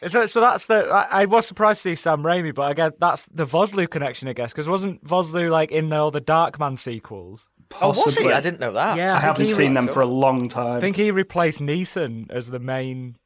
[0.07, 0.87] so, so that's the.
[0.87, 4.33] I, I was surprised to see Sam Raimi, but again, that's the Vosloo connection, I
[4.33, 7.49] guess, because wasn't Vosloo like in all the Darkman sequels?
[7.81, 8.31] Oh, was he?
[8.31, 8.95] I didn't know that.
[8.97, 10.77] Yeah, I think haven't seen re- them for a long time.
[10.77, 13.17] I think he replaced Neeson as the main,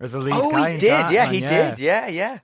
[0.00, 0.68] as the lead Oh, guy.
[0.68, 0.88] he in did.
[0.88, 1.78] Yeah, Darkman, he did.
[1.78, 2.38] Yeah, yeah.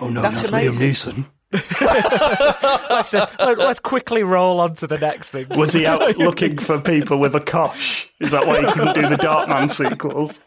[0.00, 0.72] oh, no, That's not amazing.
[0.74, 1.30] Liam Neeson.
[2.90, 5.46] let's, let- let's quickly roll on to the next thing.
[5.50, 8.08] Was he out looking for people with a kosh?
[8.20, 10.40] Is that why he couldn't do the Darkman sequels?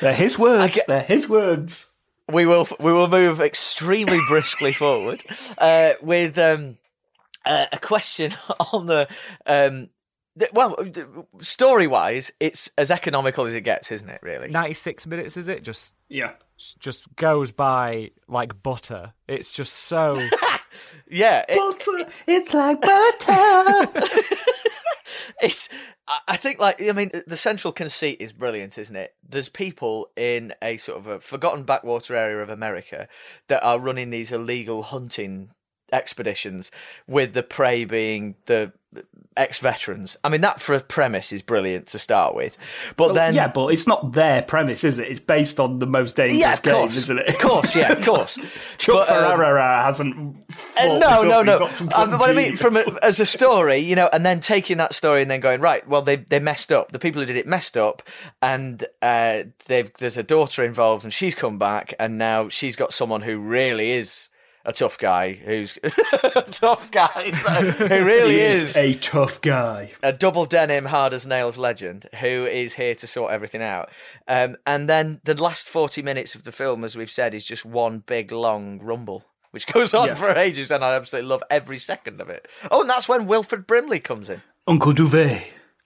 [0.00, 0.74] They're his words.
[0.74, 1.92] get- They're his words.
[2.30, 5.22] we will we will move extremely briskly forward
[5.58, 6.78] uh, with um,
[7.44, 8.32] uh, a question
[8.72, 9.08] on the
[9.46, 9.90] um, th-
[10.52, 10.76] well
[11.40, 15.62] story wise it's as economical as it gets isn't it really 96 minutes, is it?
[15.62, 16.32] Just Yeah.
[16.78, 19.14] just goes by like butter.
[19.28, 20.14] It's just so.
[21.10, 22.10] yeah it- Butter.
[22.26, 24.06] It's like butter.
[25.42, 25.68] it's
[26.08, 29.14] I- I think like I mean the central conceit is brilliant, isn't it?
[29.28, 33.08] There's people in a sort of a forgotten backwater area of America
[33.48, 35.50] that are running these illegal hunting
[35.92, 36.70] expeditions
[37.06, 38.72] with the prey being the
[39.36, 40.16] ex-veterans.
[40.24, 42.56] I mean that for a premise is brilliant to start with.
[42.96, 45.08] But then yeah, but it's not their premise, is it?
[45.08, 47.28] It's based on the most dangerous yeah, game, course, isn't it?
[47.28, 48.38] Of course, yeah, of course.
[48.78, 50.36] Chuck But, um, hasn't.
[50.78, 51.58] Uh, no, no, no.
[51.58, 54.24] He's got some Um, what I mean, from a, as a story, you know, and
[54.24, 55.86] then taking that story and then going right.
[55.86, 56.92] Well, they they messed up.
[56.92, 58.02] The people who did it messed up,
[58.40, 62.94] and uh, they've there's a daughter involved, and she's come back, and now she's got
[62.94, 64.30] someone who really is
[64.66, 69.92] a tough guy, who's a tough guy, who really He is, is a tough guy.
[70.02, 73.88] a double denim, hard as nails legend who is here to sort everything out.
[74.28, 77.64] Um, and then the last 40 minutes of the film, as we've said, is just
[77.64, 80.14] one big long rumble, which goes on Yeah.
[80.14, 82.46] for ages, and I absolutely love every second of it.
[82.70, 84.42] Oh, and that's when Wilford Brimley comes in.
[84.66, 85.42] Uncle Douvee.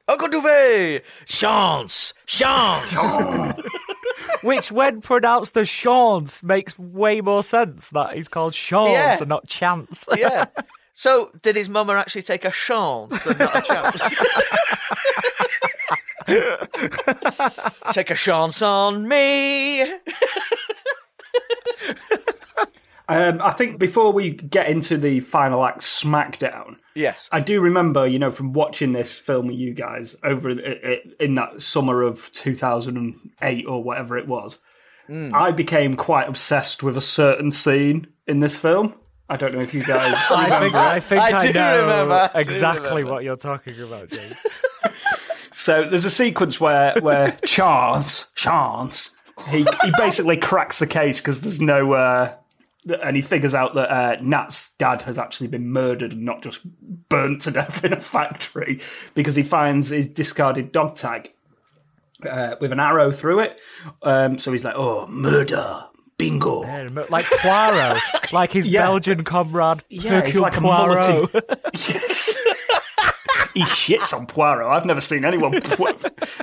[0.08, 1.02] Uncle Douvee!
[1.26, 2.14] Chance!
[2.26, 2.92] Chance!
[4.42, 9.18] Which, when pronounced as Chance, makes way more sense that he's called Chance Yeah.
[9.18, 10.06] and not Chance.
[10.16, 10.46] yeah.
[10.94, 14.00] So, did his mama actually take a chance and not a chance?
[17.94, 19.82] take a chance on me!
[23.08, 26.76] Um, I think before we get into the final act, SmackDown.
[26.94, 27.28] Yes.
[27.30, 31.02] I do remember, you know, from watching this film with you guys over i- i-
[31.20, 34.58] in that summer of 2008 or whatever it was,
[35.08, 35.34] Mm.
[35.34, 38.94] I became quite obsessed with a certain scene in this film.
[39.28, 40.14] I don't know if you guys.
[40.30, 43.12] I think I, think I I, do know remember, I do exactly remember.
[43.12, 44.34] what you're talking about, James.
[45.52, 49.10] So there's a sequence where where Chance Chance
[49.48, 52.32] he he basically cracks the case because there's no uh,
[53.02, 56.60] and he figures out that uh, Nat's dad has actually been murdered and not just
[57.08, 58.80] burnt to death in a factory
[59.14, 61.32] because he finds his discarded dog tag
[62.28, 63.58] uh, with an arrow through it.
[64.02, 65.84] Um, so he's like, "Oh, murder,
[66.16, 67.98] bingo." Yeah, Like Poirot,
[68.32, 68.82] like his Yeah.
[68.82, 71.30] Belgian comrade Yeah, he's Hercule like a Poirot.
[71.74, 72.36] yes.
[73.54, 74.66] he shits on Poirot.
[74.66, 75.94] I've never seen anyone pu-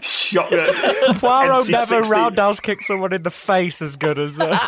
[0.01, 4.39] shot at Poirot empty never roundhouse kicked someone in the face as good as.
[4.39, 4.51] Uh,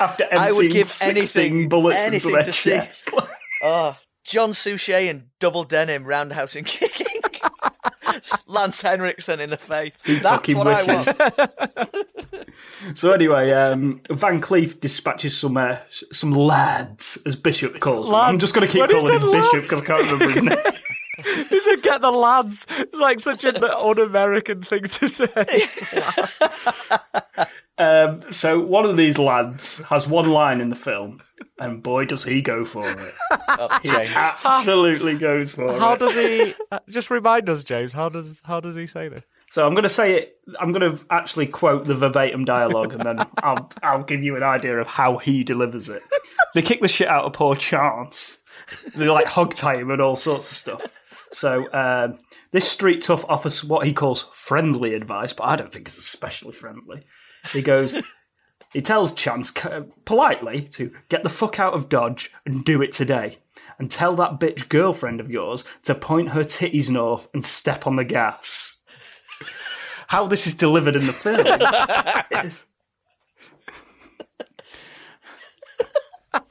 [0.00, 2.70] after I would emptying give 16 anything, bullets anything into their to see.
[2.70, 3.10] chest.
[3.60, 7.06] Oh, John Suchet and double denim roundhouse and kicking.
[8.46, 9.94] Lance Henriksen in the face.
[10.06, 11.08] That's fucking what I want.
[12.96, 18.14] so anyway, um, Van Cleef dispatches some uh, some lads, as Bishop calls them.
[18.20, 20.42] I'm just going to keep When calling him said Bishop because I can't remember his
[20.44, 20.58] name.
[21.48, 25.28] he said, "Get the lads." It's like such an un-American thing to say.
[27.80, 31.20] Um, so one of these lads has one line in the film
[31.60, 33.14] and boy, does he go for it.
[33.60, 35.78] Oh, he absolutely goes for How it.
[35.80, 36.54] How does he?
[36.70, 37.92] uh, Just remind us, James.
[37.92, 39.24] How does how does he say this?
[39.50, 40.36] So I'm going to say it.
[40.60, 44.42] I'm going to actually quote the verbatim dialogue, and then I'll I'll give you an
[44.44, 46.02] idea of how he delivers it.
[46.54, 48.38] They kick the shit out of poor Chance.
[48.94, 50.86] They like hog tie him and all sorts of stuff.
[51.30, 52.18] So um,
[52.52, 56.52] this street tough offers what he calls friendly advice, but I don't think it's especially
[56.52, 57.04] friendly.
[57.52, 57.96] He goes.
[58.74, 59.68] He tells Chance c-
[60.04, 63.38] politely to get the fuck out of Dodge and do it today.
[63.78, 67.96] And tell that bitch girlfriend of yours to point her titties north and step on
[67.96, 68.82] the gas.
[70.08, 71.46] How this is delivered in the film
[72.44, 72.66] is-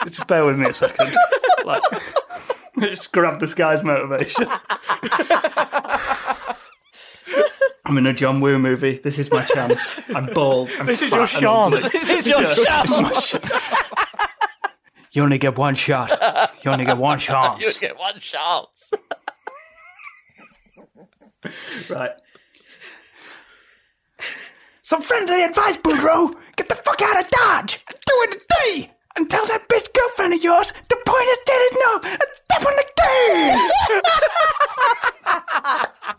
[0.07, 1.15] Just bear with me a second.
[1.65, 1.83] Like,
[2.89, 4.47] just grab this guy's motivation.
[7.85, 8.97] I'm in a John Woo movie.
[9.01, 9.97] This is my chance.
[10.13, 10.69] I'm bald.
[10.77, 11.67] I'm This is your and shot.
[11.73, 11.81] ugly.
[11.83, 13.43] This is your This is my shot.
[15.11, 16.11] You only get one shot.
[16.63, 17.59] You only get one chance.
[17.61, 17.79] You chance.
[17.79, 18.91] get one chance.
[21.89, 22.11] Right.
[24.81, 26.35] Some friendly advice, Boudreaux.
[26.57, 27.83] Get the fuck out of Dodge.
[27.89, 28.91] Do it today.
[29.17, 32.73] And tell that bitch girlfriend of yours to point her titties north and step on
[32.75, 33.63] the gas.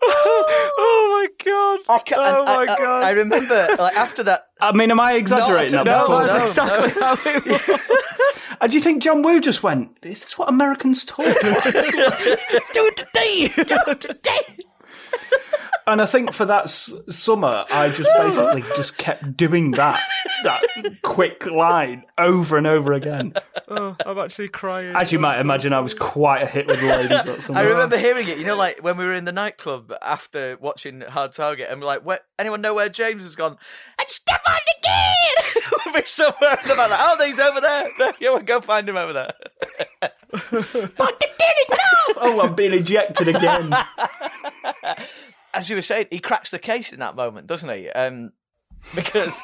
[0.00, 1.80] Oh my god!
[1.88, 3.04] I ca- oh I- my I, god!
[3.04, 4.40] I remember, like after that.
[4.60, 5.84] I mean, am I exaggerating No, that?
[5.84, 6.26] no, before?
[6.26, 7.80] no, exactly how it was.
[8.60, 11.34] And do you think John Woo just went, is this what Americans talk like?
[11.42, 13.48] Do it today.
[13.64, 14.40] Do it today.
[15.88, 20.00] And I think for that s- summer, I just basically just kept doing that,
[20.44, 20.62] that
[21.02, 23.32] quick line over and over again.
[23.68, 24.94] Oh, I'm actually crying.
[24.94, 27.58] As you might imagine, I was quite a hit with the ladies that summer.
[27.58, 28.38] I remember hearing it.
[28.38, 31.86] You know, like when we were in the nightclub after watching Hard Target, and we're
[31.86, 33.56] like, where, anyone know where James has gone?
[33.98, 35.64] And step on the kid.
[35.86, 36.90] we'll be somewhere in the back.
[36.90, 37.88] Like, oh, he's over there.
[38.20, 39.32] Yeah, we'll go find him over there.
[40.00, 42.14] but the kid is no.
[42.16, 43.72] Oh, I'm being ejected again.
[45.58, 47.90] As you were saying, he cracks the case in that moment, doesn't he?
[47.90, 48.32] Um,
[48.94, 49.40] because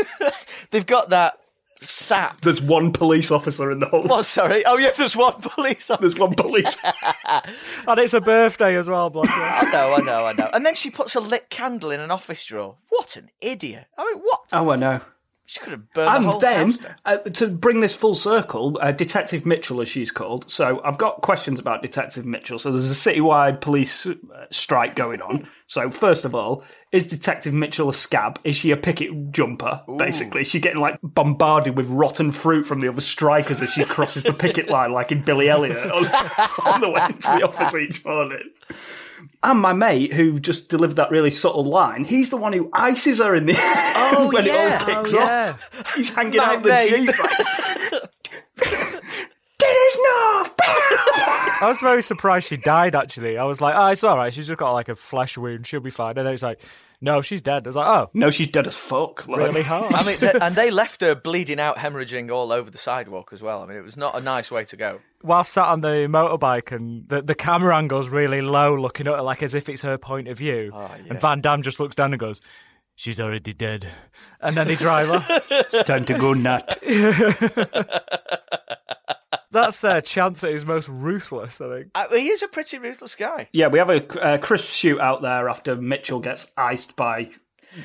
[0.70, 1.38] they've got that
[1.76, 2.40] sap.
[2.40, 4.04] There's one police officer in the whole.
[4.04, 4.24] What?
[4.24, 4.64] Sorry.
[4.64, 6.00] Oh yeah, there's one police officer.
[6.00, 6.78] There's one police.
[7.28, 9.30] and it's a birthday as well, Blocker.
[9.30, 10.48] I know, I know, I know.
[10.54, 12.78] And then she puts a lit candle in an office drawer.
[12.88, 13.86] What an idiot!
[13.98, 14.44] I mean, what?
[14.52, 15.00] Oh, I know.
[15.46, 16.74] She could have burned the And whole then,
[17.04, 20.48] uh, to bring this full circle, uh, Detective Mitchell, as she's called.
[20.50, 22.58] So I've got questions about Detective Mitchell.
[22.58, 24.14] So there's a citywide police uh,
[24.50, 25.48] strike going on.
[25.66, 28.38] So first of all, is Detective Mitchell a scab?
[28.44, 29.82] Is she a picket jumper?
[29.96, 33.82] Basically, is she getting like bombarded with rotten fruit from the other strikers as she
[33.86, 36.06] crosses the picket line, like in Billy Elliot, on,
[36.66, 38.50] on the way to the office each morning?
[39.44, 43.18] And my mate, who just delivered that really subtle line, he's the one who ices
[43.18, 45.26] her in the Oh, when it all oh, kicks Oh, off.
[45.28, 45.56] yeah.
[45.96, 46.88] He's hanging My out the mate.
[46.96, 47.18] jeep.
[47.18, 48.10] Like,
[49.58, 50.54] Titties north!
[50.60, 52.94] I was very surprised she died.
[52.94, 54.32] Actually, I was like, "Oh, it's all right.
[54.32, 55.66] She's just got like a flesh wound.
[55.66, 56.60] She'll be fine." And then it's like,
[57.04, 59.28] "No, she's dead." I was like, "Oh, No, she's dead as fuck.
[59.28, 62.70] Like, really hard." I mean, th- and they left her bleeding out, hemorrhaging all over
[62.70, 63.62] the sidewalk as well.
[63.62, 65.00] I mean, it was not a nice way to go.
[65.20, 69.22] While sat on the motorbike, and the the camera angle's really low, looking at her
[69.22, 72.12] like as if it's her point of view, ah, and Van Damme just looks down
[72.12, 72.40] and goes.
[72.96, 73.88] She's already dead.
[74.40, 75.26] And then they drive off.
[75.50, 76.78] it's time to go nut.
[79.50, 81.90] That's uh, Chance at his most ruthless, I think.
[81.94, 83.48] Uh, he is a pretty ruthless guy.
[83.52, 87.30] Yeah, we have a uh, crisp shoot out there after Mitchell gets iced by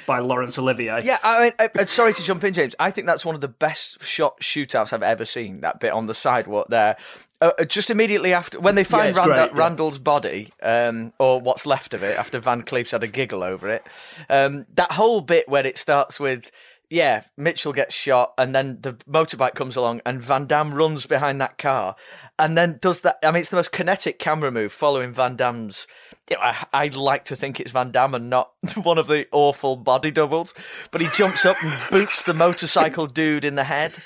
[0.06, 1.02] by Laurence Olivier.
[1.04, 2.76] Yeah, I mean, I, I'm sorry to jump in, James.
[2.80, 5.62] I think that's one of the best shot shootouts I've ever seen.
[5.62, 6.98] That bit on the sidewalk there,
[7.42, 9.58] uh, uh, just immediately after when they find it's Randa- great, yeah.
[9.58, 13.70] Randall's body, um, or what's left of it, after Van Cleef's had a giggle over
[13.70, 13.84] it.
[14.30, 16.52] Um, that whole bit where it starts with.
[16.90, 21.40] Yeah, Mitchell gets shot, and then the motorbike comes along, and Van Damme runs behind
[21.40, 21.96] that car,
[22.40, 23.20] and then does that.
[23.24, 25.86] I mean, it's the most kinetic camera move following Van Damme's.
[26.32, 29.28] You know, I, I like to think it's Van Damme and not one of the
[29.32, 30.56] awful body doubles,
[30.90, 33.98] but he jumps up and boots the motorcycle dude in the head.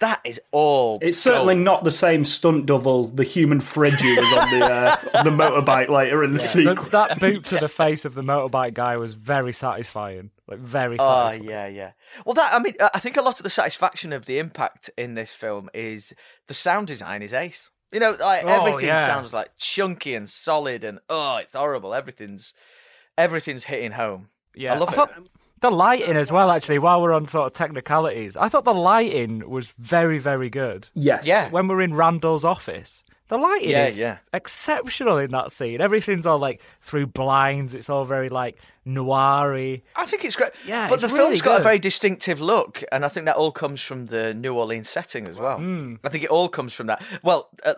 [0.00, 0.98] That is all.
[1.00, 4.96] It's certainly not the same stunt double, the human fridge who was on the uh,
[5.14, 6.84] on the motorbike later in the The- sequel.
[6.86, 10.30] that boot to the face of the motorbike guy was very satisfying.
[10.52, 11.44] Like, very Oh satisfying.
[11.50, 11.90] yeah, yeah.
[12.24, 15.14] Well, that I mean, I think a lot of the satisfaction of the impact in
[15.14, 16.12] this film is
[16.48, 17.70] the sound design is ace.
[17.92, 19.06] You know, like Oh, everything yeah.
[19.06, 21.92] sounds like chunky and solid, and oh, it's horrible.
[21.94, 22.54] Everything's
[23.18, 24.28] everything's hitting home.
[24.54, 24.94] Yeah, I love it.
[24.94, 25.12] thought
[25.60, 26.50] the lighting as well.
[26.50, 30.88] Actually, while we're on sort of technicalities, I thought the lighting was very, very good.
[30.94, 31.26] Yes.
[31.26, 31.50] Yeah.
[31.50, 34.18] When we're in Randall's office, the lighting Yeah, is yeah.
[34.34, 35.80] exceptional in that scene.
[35.80, 37.74] Everything's all like through blinds.
[37.74, 39.82] It's all very like noiry.
[39.96, 40.50] I think it's great.
[40.64, 43.52] Yeah, but the really film's got a very distinctive look, and I think that all
[43.52, 45.58] comes from the New Orleans setting as well.
[45.58, 45.96] Hmm.
[46.04, 47.04] I think it all comes from that.
[47.22, 47.74] Well, uh,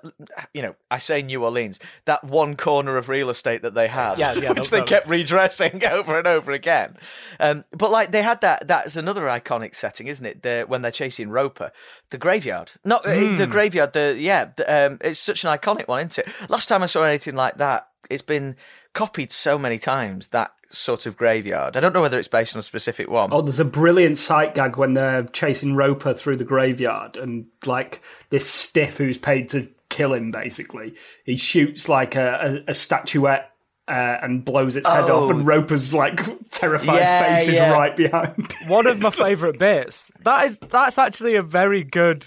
[0.53, 4.19] you know, I say New Orleans, that one corner of real estate that they had,
[4.19, 4.87] Yeah, yeah, which no, they no.
[4.87, 6.97] kept redressing over and over again.
[7.41, 8.67] Um, but like they had that.
[8.69, 10.43] That's another iconic setting, isn't it?
[10.43, 11.73] The, when they're chasing Roper,
[12.11, 12.73] the graveyard.
[12.85, 13.37] Not Hmm.
[13.37, 13.93] the graveyard.
[13.93, 14.47] The yeah.
[14.57, 16.51] The, um, it's such an iconic one, isn't it?
[16.51, 18.57] Last time I saw anything like that, it's been
[18.93, 20.29] copied so many times.
[20.29, 21.77] That sort of graveyard.
[21.77, 23.31] I don't know whether it's based on a specific one.
[23.33, 28.03] Oh, there's a brilliant sight gag when they're chasing Roper through the graveyard, and like
[28.31, 30.95] this stiff who's paid to kill him, basically,
[31.25, 33.51] he shoots like a, a, a statuette.
[33.87, 35.25] Uh, and blows its head Oh.
[35.25, 37.71] off, and Roper's like terrified Yeah, face is yeah.
[37.71, 38.55] right behind.
[38.67, 40.11] One of my favourite bits.
[40.25, 42.25] That is that's actually a very good.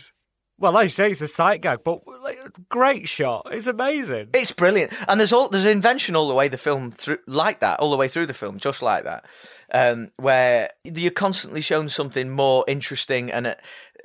[0.59, 3.47] Well, like you say, it's a sight gag, but like, great shot.
[3.51, 4.29] It's amazing.
[4.33, 7.79] It's brilliant, and there's all there's invention all the way the film through like that,
[7.79, 9.25] all the way through the film, just like that,
[9.71, 13.55] um, where you're constantly shown something more interesting and uh,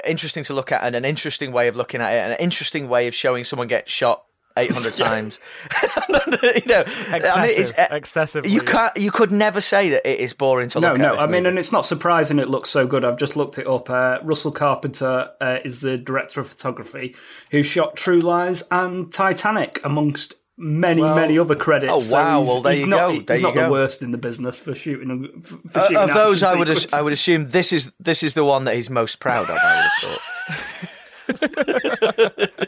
[0.07, 2.87] interesting to look at, and an interesting way of looking at it, and an interesting
[2.87, 4.25] way of showing someone get shot.
[4.57, 5.41] 800 times,
[5.83, 6.85] you know.
[6.87, 8.51] I mean, it's, Excessive, uh, excessively.
[8.51, 8.97] You can't.
[8.97, 11.07] You could never say that it is boring to No, look no.
[11.07, 11.13] at.
[11.13, 11.49] this I mean, movie.
[11.51, 13.05] and it's not surprising it looks so good.
[13.05, 13.89] I've just looked it up.
[13.91, 17.15] Uh, Russell Carpenter uh, is the director of photography
[17.51, 21.93] who shot True Lies and Titanic, amongst many, Well- many other credits.
[21.93, 22.39] Oh, So wow.
[22.41, 23.11] he's, Well, there he's you not, go.
[23.13, 25.41] He's There you not the worst in the business for shooting.
[25.43, 28.35] For Uh, shooting of those, I would as- I would assume this is this is
[28.35, 29.57] the one that he's most proud of.
[29.57, 30.23] I would have thought.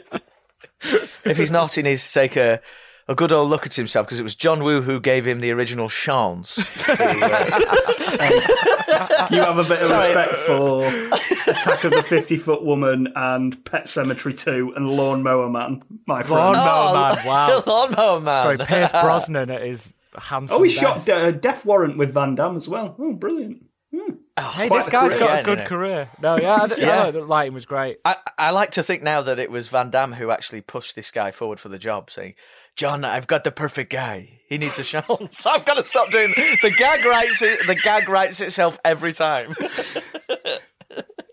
[1.25, 2.61] if he's not, he needs to take a
[3.07, 5.51] a good old look at himself because it was John Woo who gave him the
[5.51, 6.57] original chance.
[9.31, 10.05] You have a bit of Sorry.
[10.07, 10.85] respect for
[11.51, 16.53] Attack of the Fifty Foot Woman and Pet Sematary Two and Lawnmower Man, my friend.
[16.55, 17.63] Lawnmower Man, wow.
[17.65, 18.43] Lawnmower Man.
[18.43, 20.59] Sorry, Pierce Brosnan at his handsome.
[20.59, 21.07] Oh, he best.
[21.07, 22.95] shot uh, Death Warrant with Van Damme as well.
[22.99, 23.64] Oh, brilliant.
[24.37, 25.19] Oh, hey, this a guy's career.
[25.19, 25.69] got Yeah, a good no, no.
[25.69, 26.09] career.
[26.21, 27.05] No, yeah, I, d- Yeah.
[27.05, 27.11] yeah.
[27.11, 27.99] the lighting was great.
[28.03, 31.09] I, I like to think now that it was Van Damme who actually pushed this
[31.09, 32.33] guy forward for the job, saying,
[32.75, 34.39] "John, I've got the perfect guy.
[34.49, 35.45] He needs a chance.
[35.45, 37.41] I've got to stop doing the gag writes.
[37.41, 39.53] It, the gag writes itself every time."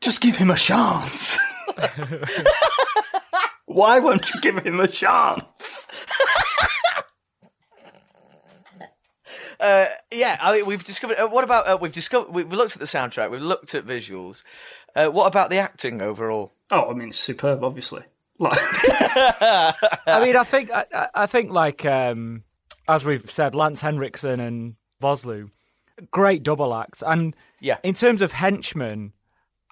[0.00, 1.38] Just give him a chance.
[3.66, 5.86] Why won't you give him a chance?
[9.62, 11.16] Uh, yeah, I mean, we've discovered.
[11.18, 12.30] Uh, what about uh, we've discovered?
[12.32, 13.30] We, we looked at the soundtrack.
[13.30, 14.42] We've looked at visuals.
[14.96, 16.52] Uh, what about the acting overall?
[16.70, 18.02] Oh, I mean, it's superb, obviously.
[18.38, 18.58] Like,
[19.40, 22.42] I mean, I think I, I- I think like um,
[22.88, 25.50] as we've said, Lance Henriksen and Vosloo,
[26.10, 27.02] great double acts.
[27.06, 27.78] And Yeah.
[27.82, 29.12] in terms of henchmen,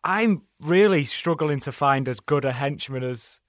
[0.05, 3.41] I'm really struggling to find as good a henchman as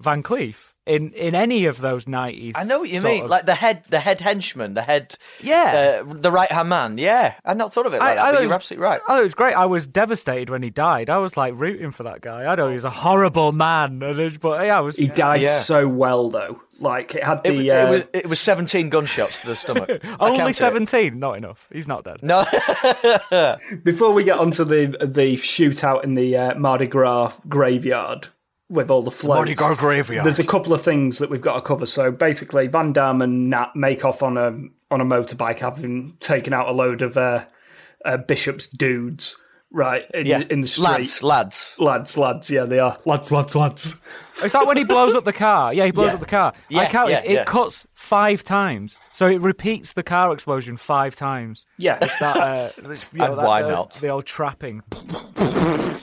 [0.00, 2.54] Van Cleef in in any of those nineties.
[2.56, 3.26] I know what you mean.
[3.28, 6.02] Like the head, the head henchman, the head, Yeah.
[6.02, 6.98] uh, the right hand man.
[6.98, 8.20] Yeah, I'd not thought of it like that.
[8.22, 9.00] thought But it you're was- absolutely right.
[9.08, 9.54] Oh, it was great.
[9.54, 11.10] I was devastated when he died.
[11.10, 12.44] I was like rooting for that guy.
[12.50, 14.96] I know he was a horrible man, and it- but yeah, I was.
[14.96, 15.58] he died Yeah.
[15.58, 16.60] so well, though.
[16.80, 17.56] Like, it had It, the.
[17.58, 19.90] was- uh, it was it was 17 gunshots to the stomach.
[20.18, 20.56] Only counted it.
[20.56, 21.68] seventeen, not enough.
[21.70, 22.22] He's not dead.
[22.22, 22.46] No,
[23.84, 28.28] Before we get onto the the shootout in the uh, Mardi Gras graveyard
[28.70, 30.24] with all the floats, Mardi Gras graveyard.
[30.24, 31.84] There's a couple of things that we've got to cover.
[31.84, 34.50] So basically, Van Damme and Nat make off on a
[34.92, 37.44] on a motorbike, having taken out a load of uh,
[38.04, 39.36] uh, Bishop's dudes.
[39.72, 41.74] Right in, yeah, in the street, lads, lads.
[41.78, 42.50] lads, lads.
[42.50, 44.00] Yeah, they are lads, lads, lads.
[44.44, 45.72] Is that when he blows up the car?
[45.74, 46.14] Yeah, he blows Yeah.
[46.14, 46.52] up the car.
[46.68, 47.12] Yeah, I counted.
[47.12, 47.44] yeah, it yeah.
[47.44, 51.66] cuts five times, so it repeats the car explosion five times.
[51.76, 53.94] Yeah, it's That, uh, this- you know, And that- why the- not?
[53.94, 54.82] The old trapping.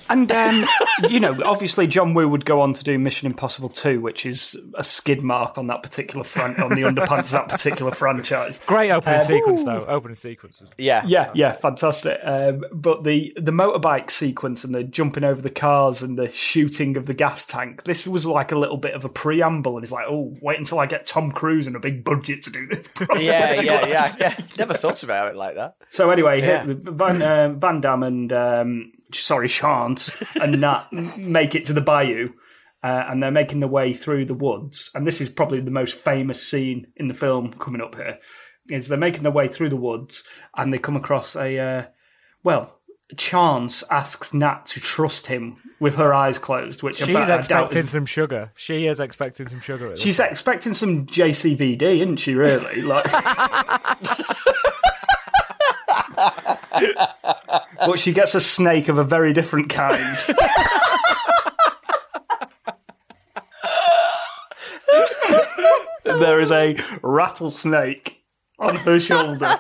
[0.09, 0.65] And um,
[1.09, 4.57] you know, obviously, John Woo would go on to do Mission Impossible Two, which is
[4.75, 8.61] a skid mark on that particular front on the underpants of that particular franchise.
[8.65, 9.85] Great opening Um, sequence though.
[9.87, 10.61] Opening sequence.
[10.61, 12.19] was- Yeah, Yeah, yeah, fantastic.
[12.23, 16.95] Um, but the the motorbike sequence and the jumping over the cars and the shooting
[16.97, 19.75] of the gas tank, this was like a little bit of a preamble.
[19.75, 22.51] And he's like, "Oh, wait until I get Tom Cruise and a big budget to
[22.51, 22.87] do this."
[23.19, 24.37] yeah, yeah, yeah, yeah.
[24.57, 25.75] Never thought about it like that.
[25.89, 26.65] So anyway, Yeah.
[26.67, 32.29] Van uh, Van Damme and um, sorry, Chance and Nat make it to the bayou,
[32.83, 34.91] uh, and they're making their way through the woods.
[34.93, 38.19] And this is probably the most famous scene in the film coming up here.
[38.69, 41.85] Is they're making their way through the woods and they come across a uh,
[42.43, 42.79] well,
[43.15, 47.77] Chance asks Nat to trust him with her eyes closed, which She's I doubt expecting
[47.79, 48.51] is- some sugar.
[48.55, 49.95] She is expecting some sugar.
[49.95, 52.33] She's expecting some JCVD, isn't she?
[52.35, 52.81] Really?
[52.87, 53.05] Like,
[57.85, 60.17] but she gets a snake of a very different kind.
[66.03, 68.23] there is a rattlesnake
[68.59, 69.57] on her shoulder,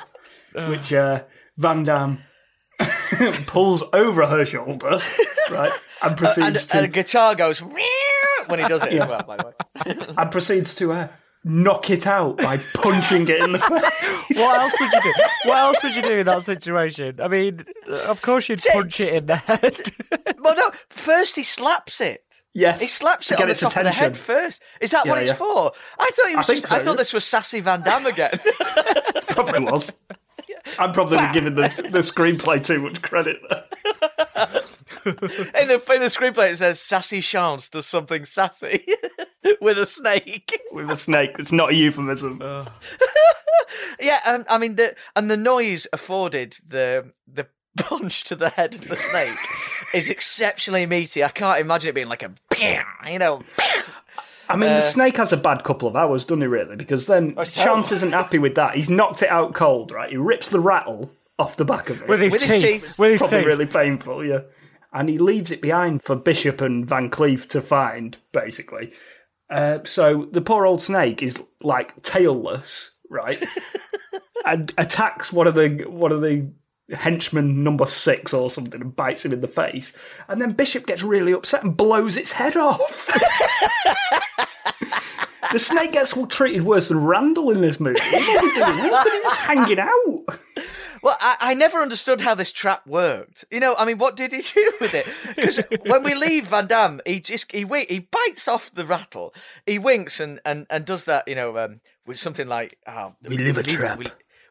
[0.53, 1.23] which uh,
[1.57, 2.19] Van Damme
[3.47, 4.99] pulls over her shoulder,
[5.51, 9.23] right, and proceeds and, to and a guitar goes when he does it as well.
[9.23, 11.07] By the way, and proceeds to uh,
[11.43, 14.37] knock it out by punching it in the face.
[14.37, 15.13] What else would you do?
[15.45, 17.19] What else would you do in that situation?
[17.21, 19.91] I mean, of course you'd punch it in the head.
[20.39, 20.71] well, no.
[20.89, 22.21] First he slaps it.
[22.53, 24.63] Yes, He slaps it on the top of the head first.
[24.81, 25.35] Is that what it's yeah.
[25.35, 25.71] for?
[25.99, 26.73] I thought he was I just.
[26.73, 26.95] I thought yeah.
[26.95, 28.39] this was Sassy Van Damme again.
[29.29, 29.97] Probably was.
[30.79, 33.37] I'm probably giving the, the screenplay too much credit
[35.05, 38.85] in the in the screenplay, it says Sassy Chance does something sassy
[39.61, 40.61] with a snake.
[40.71, 41.35] With a snake.
[41.39, 42.41] It's not a euphemism.
[43.99, 47.47] Yeah, um, I mean the and the noise afforded the the
[47.77, 49.37] punch to the head of the snake
[49.93, 51.23] is exceptionally meaty.
[51.23, 52.31] I can't imagine it being like a
[53.09, 53.41] you know.
[54.49, 56.75] I mean, Uh, the snake has a bad couple of hours, doesn't he, really?
[56.75, 57.75] Because then it's terrible.
[57.75, 58.75] Chance isn't happy with that.
[58.75, 60.09] He's knocked it out cold, right?
[60.09, 62.07] He rips the rattle off the back of it.
[62.07, 62.81] With his With his teeth.
[62.83, 62.97] teeth.
[62.97, 63.47] With his Probably teeth.
[63.47, 64.39] really painful, yeah.
[64.93, 68.93] And he leaves it behind for Bishop and Van Cleef to find, basically.
[69.49, 73.45] Uh, so the poor old snake is like tailless, right?
[74.45, 76.47] and attacks one of the one of the
[76.93, 79.95] henchmen number six or something and bites him in the face.
[80.27, 83.07] And then Bishop gets really upset and blows its head off.
[85.51, 87.99] the snake gets treated worse than Randall in this movie.
[87.99, 88.91] What was he doing?
[88.91, 90.25] How could he just hanging out?
[91.03, 93.45] Well, I, I never understood how this trap worked.
[93.51, 95.07] You know, I mean, what did he do with it?
[95.35, 99.33] Because when we leave Van Damme, he just he wi- he bites off the rattle,
[99.65, 101.27] he winks and and, and does that.
[101.27, 103.99] You know, um, with something like, oh, We leave a trap.
[103.99, 104.07] We,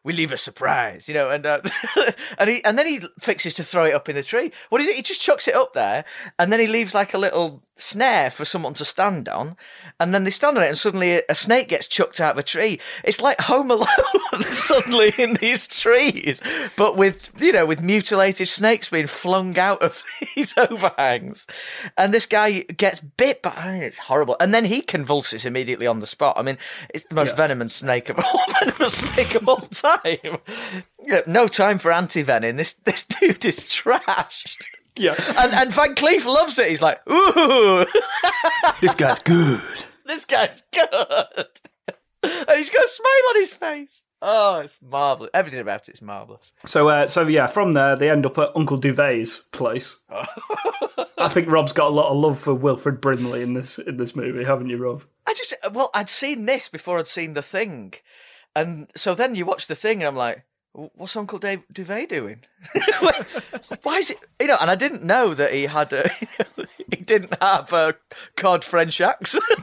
[0.07, 1.59] we leave a surprise, you know, and uh,
[2.37, 4.53] and he and then he fixes to throw it up in the tree.
[4.69, 6.05] What he, he just chucks it up there,
[6.39, 9.57] and then he leaves like a little snare for someone to stand on,
[9.99, 12.37] and then they stand on it, and suddenly a, a snake gets chucked out of
[12.37, 12.79] a tree.
[13.03, 13.85] It's like Home Alone
[14.49, 16.41] suddenly in these trees,
[16.75, 20.03] but with you know with mutilated snakes being flung out of
[20.35, 21.47] these overhangs,
[21.97, 23.51] and this guy gets bit by.
[23.51, 26.35] I mean, it's horrible, and then he convulses immediately on the spot.
[26.37, 26.57] I mean,
[26.89, 30.37] it's the most venomous snake of all venomous snake of all time.
[31.03, 32.57] Yeah, no time for anti venom.
[32.57, 34.65] This this dude is trashed.
[34.95, 35.13] Yeah.
[35.37, 36.69] And and Van Cleaf loves it.
[36.69, 37.85] He's like, ooh,
[38.81, 39.61] This guy's good.
[40.05, 41.47] this guy's good.
[42.47, 44.03] And he's got a smile on his face.
[44.21, 45.29] Oh, it's marvelous.
[45.33, 46.51] Everything about it's marvelous.
[46.65, 49.99] So, uh, so yeah, from there they end up at Uncle Douvee's place.
[51.17, 54.15] I think Rob's got a lot of love for Wilford Brimley in this in this
[54.15, 55.03] movie, haven't you, Rob?
[55.27, 57.93] I just well, I'd seen this before I'd seen the thing,
[58.55, 60.45] and so then you watch the thing, and I'm like,
[60.95, 62.41] what's Uncle Dave Douvee doing?
[63.83, 64.17] Why is it?
[64.39, 66.09] You know, and I didn't know that he had a
[66.91, 67.95] he didn't have a
[68.35, 69.43] cod French accent.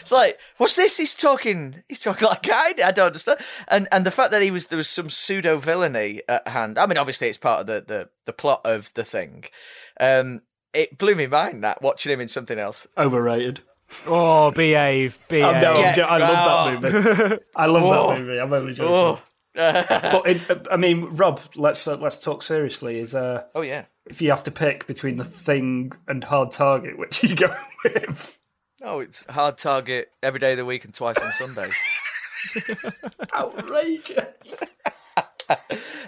[0.00, 0.96] it's like, what's this?
[0.98, 1.82] He's talking.
[1.88, 2.74] He's talking like I.
[2.84, 3.40] I don't understand.
[3.68, 6.78] And and the fact that he was there was some pseudo villainy at hand.
[6.78, 9.44] I mean, obviously it's part of the the, the plot of the thing.
[9.98, 10.42] Um,
[10.74, 12.86] it blew me mind that watching him in something else.
[12.96, 13.62] Overrated.
[14.06, 15.56] Oh, behave, behave.
[15.56, 16.06] Oh, no, I'm Yeah.
[16.06, 17.42] I love that movie.
[17.56, 18.10] I love Oh.
[18.12, 18.38] that movie.
[18.38, 18.92] I'm only joking.
[18.94, 19.20] Oh,
[19.58, 22.98] But it, I mean, Rob, let's uh, let's talk seriously.
[23.00, 23.86] Is uh, oh yeah.
[24.06, 27.54] if you have to pick between the Thing and Hard Target, which are you go
[27.84, 28.38] with?
[28.82, 31.74] Oh, it's hard target every day of the week and twice on Sundays.
[33.34, 34.24] Outrageous.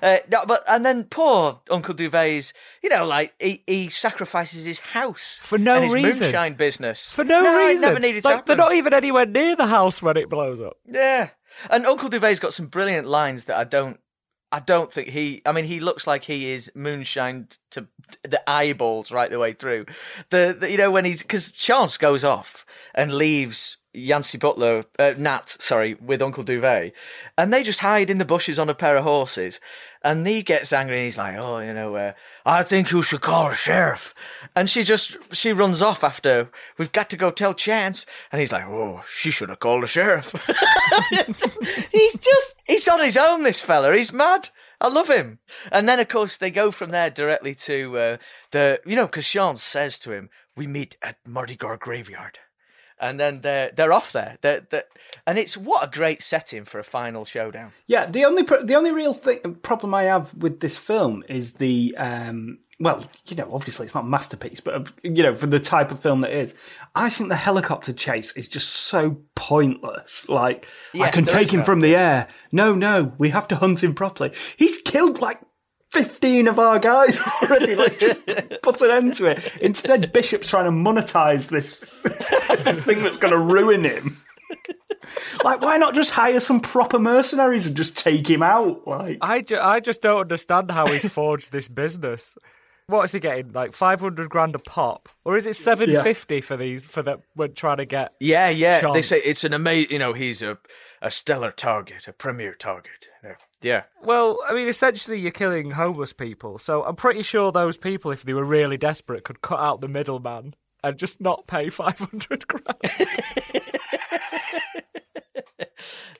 [0.02, 4.80] Uh, no, but and then poor Uncle Douvee's, you know, like he, he sacrifices his
[4.80, 6.24] house For no and his reason.
[6.26, 7.80] moonshine business For no, It reason.
[7.88, 10.76] never needed to like, they're not even anywhere near the house when it blows up.
[10.86, 11.30] Yeah,
[11.70, 14.00] and Uncle Douvee's got some brilliant lines that I don't,
[14.52, 15.42] I don't think he.
[15.46, 17.86] I mean, he looks like he is moonshine to
[18.22, 19.86] the eyeballs right the way through.
[20.30, 23.76] The, the you know when he's because Chance goes off and leaves.
[23.92, 26.92] Yancey Butler, uh, Nat, sorry, with Uncle Douvee,
[27.36, 29.58] and they just hide in the bushes on a pair of horses.
[30.02, 32.12] And he gets angry and he's like, "Oh, you know, uh,
[32.46, 34.14] I think you should call a sheriff."
[34.54, 38.52] And she just she runs off after we've got to go tell Chance, and he's
[38.52, 40.32] like, "Oh, she should have called a sheriff."
[41.92, 43.42] he's just he's on his own.
[43.42, 44.50] This fella, he's mad.
[44.80, 45.40] I love him.
[45.70, 48.16] And then of course they go from there directly to uh,
[48.52, 52.38] the you know because Sean says to him, "We meet at Mardi Gras graveyard."
[53.00, 54.36] And then they're they're off there.
[54.42, 54.84] They're, they're,
[55.26, 57.72] and it's what a great setting for a final showdown.
[57.86, 61.54] Yeah, the only pro- the only real thing problem I have with this film is
[61.54, 65.60] the um, well, you know, obviously it's not a masterpiece, but you know, for the
[65.60, 66.56] type of film that it is,
[66.94, 70.28] I think the helicopter chase is just so pointless.
[70.30, 70.66] Like,
[70.98, 72.26] I can take him from the air.
[72.52, 74.32] No, no, we have to hunt him properly.
[74.56, 75.40] He's killed like.
[75.92, 78.18] 15 of our guys already like just
[78.62, 81.84] puts an end to it instead bishop's trying to monetize this,
[82.64, 84.20] this thing that's going to ruin him
[85.44, 88.86] like, why not just hire some proper mercenaries and just take him out?
[88.86, 92.36] Like, I, ju- I just don't understand how he's forged this business.
[92.86, 93.52] What is he getting?
[93.52, 97.20] Like five hundred grand a pop, or is it seven fifty for these for the
[97.34, 98.14] when trying to get?
[98.18, 98.92] Yeah, yeah.
[98.92, 99.92] They say it's an amazing.
[99.92, 100.58] You know, he's a
[101.00, 103.06] a stellar target, a premier target.
[103.22, 103.34] Yeah.
[103.62, 103.82] Yeah.
[104.02, 106.58] Well, I mean, essentially, you're killing homeless people.
[106.58, 109.88] So I'm pretty sure those people, if they were really desperate, could cut out the
[109.88, 112.76] middleman and just not pay five hundred grand.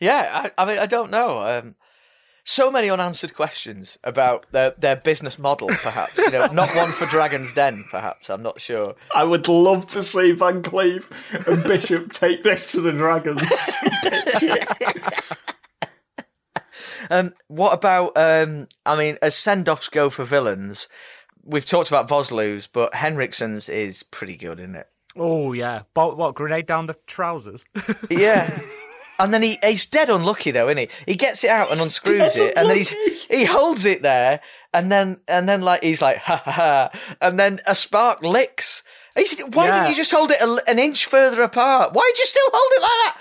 [0.00, 1.42] Yeah, I, I mean, I don't know.
[1.42, 1.74] Um,
[2.42, 6.16] so many unanswered questions about their, their business model, perhaps.
[6.16, 8.30] You know, not one for Dragon's Den, perhaps.
[8.30, 8.94] I'm not sure.
[9.14, 13.42] I would love to see Van Cleaf and Bishop take this to the Dragons.
[17.10, 18.12] Um, what about?
[18.16, 20.88] Um, I mean, as send offs go for villains,
[21.44, 24.88] we've talked about Vosloo's, but Henriksen's is pretty good, isn't it?
[25.16, 27.64] oh yeah, but what grenade down the trousers?
[28.10, 28.50] Yeah.
[29.18, 30.88] And then he, he's dead unlucky though, isn't he?
[31.06, 32.88] He gets it out and unscrews it, and then he's
[33.24, 34.40] he holds it there,
[34.72, 36.90] and then and then like he's like ha ha ha,
[37.20, 38.82] and then a spark licks.
[39.14, 39.72] He's, why Yeah.
[39.74, 41.92] didn't you just hold it a, an inch further apart?
[41.92, 43.18] Why'd you still hold it like that?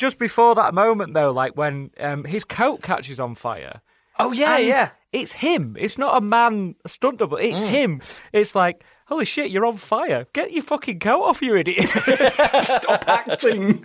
[0.00, 3.82] Just before that moment, though, like when um, his coat catches on fire.
[4.18, 4.90] Oh yeah, yeah.
[5.12, 5.76] It's him.
[5.78, 7.36] It's not a man a stunt double.
[7.36, 8.00] It's him.
[8.32, 10.26] It's like, holy shit, you're on fire.
[10.32, 11.90] Get your fucking coat off, you idiot.
[12.60, 13.84] Stop acting.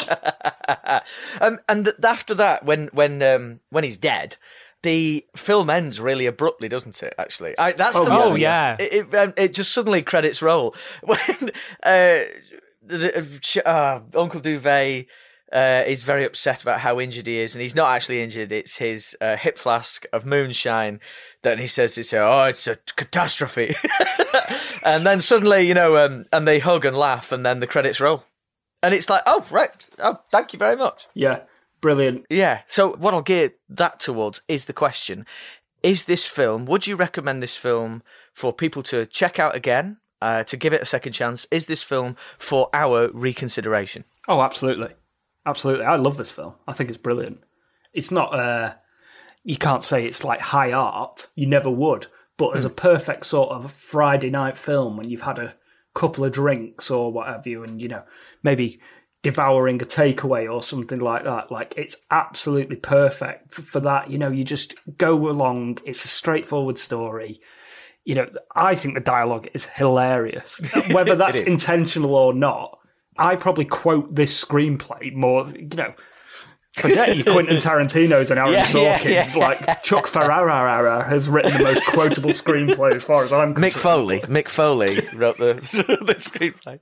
[1.42, 4.38] Um, and th- after that, when when um, when he's dead,
[4.84, 7.14] the film ends really abruptly, doesn't it?
[7.18, 8.24] Actually, I, that's the yeah.
[8.24, 8.78] Oh, yeah.
[8.80, 11.20] It it, um, it just suddenly credits roll when
[11.84, 12.24] uh,
[12.86, 15.08] the, uh, Uncle Douvee.
[15.56, 18.52] Uh, is very upset about how injured he is, and he's not actually injured.
[18.52, 21.00] It's his uh, hip flask of moonshine
[21.44, 23.74] that he says it's a, oh, it's a catastrophe.
[24.84, 28.02] and then suddenly, you know, um, and they hug and laugh, and then the credits
[28.02, 28.26] roll,
[28.84, 31.08] and it's like, oh, right, oh, thank you very much.
[31.14, 31.44] Yeah,
[31.80, 32.26] brilliant.
[32.30, 32.64] Yeah.
[32.68, 35.26] So what I'll gear that towards is the question:
[35.82, 36.66] Is this film?
[36.66, 38.04] Would you recommend this film
[38.34, 41.48] for people to check out again, uh, to give it a second chance?
[41.50, 44.04] Is this film for our reconsideration?
[44.28, 44.96] Oh, absolutely.
[45.46, 45.86] Absolutely.
[45.86, 46.56] I love this film.
[46.68, 47.42] I think it's brilliant.
[47.94, 48.74] It's not, uh,
[49.44, 51.28] you can't say it's like high art.
[51.36, 52.08] You never would.
[52.38, 55.56] But as a perfect sort of Friday night film when you've had a
[55.94, 58.04] couple of drinks or what have you, and, you know,
[58.44, 58.80] maybe
[59.26, 64.10] devouring a takeaway or something like that, like it's absolutely perfect for that.
[64.10, 65.80] You know, you just go along.
[65.86, 67.40] It's a straightforward story.
[68.04, 70.62] You know, I think the dialogue is hilarious.
[70.92, 72.78] Whether that's intentional or not,
[73.18, 75.94] I probably quote this screenplay more, you know.
[76.74, 79.36] Forget your Quentin Tarantino's and Aaron Yeah, yeah, Sorkin's.
[79.38, 79.42] yeah.
[79.48, 83.74] Like Chuck Pfarrer has written the most quotable screenplay as far as I'm concerned.
[83.74, 83.78] Mick.
[83.80, 84.20] Foley.
[84.22, 85.54] Mick Foley wrote the,
[86.06, 86.80] the screenplay.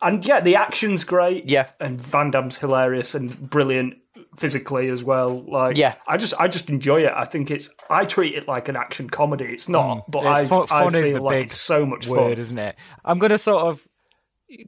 [0.00, 1.46] And yeah, the action's great.
[1.48, 1.68] Yeah.
[1.80, 3.94] and Van Damme's hilarious and brilliant
[4.38, 5.42] physically as well.
[5.46, 5.96] Like, Yeah.
[6.06, 7.12] I just, I just enjoy it.
[7.14, 9.46] I think it's, I treat it like an action comedy.
[9.46, 10.42] It's not, but Mm.
[10.44, 12.38] It's I, fun, I feel is the like big it's so much word, fun.
[12.38, 12.76] isn't it?
[13.04, 13.86] I'm going to sort of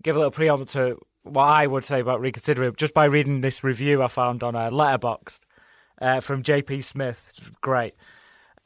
[0.02, 3.62] give a little preamble to what I would say about reconsidering just by reading this
[3.62, 5.40] review I found on a letterboxd
[6.00, 7.50] uh, from JP Smith.
[7.60, 7.94] Great.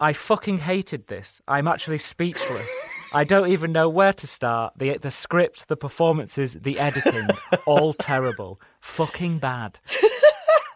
[0.01, 1.41] I fucking hated this.
[1.47, 3.11] I'm actually speechless.
[3.15, 4.75] I don't even know where to start.
[4.77, 7.29] The the script, the performances, the editing,
[7.67, 8.61] all terrible.
[8.81, 9.79] Fucking bad.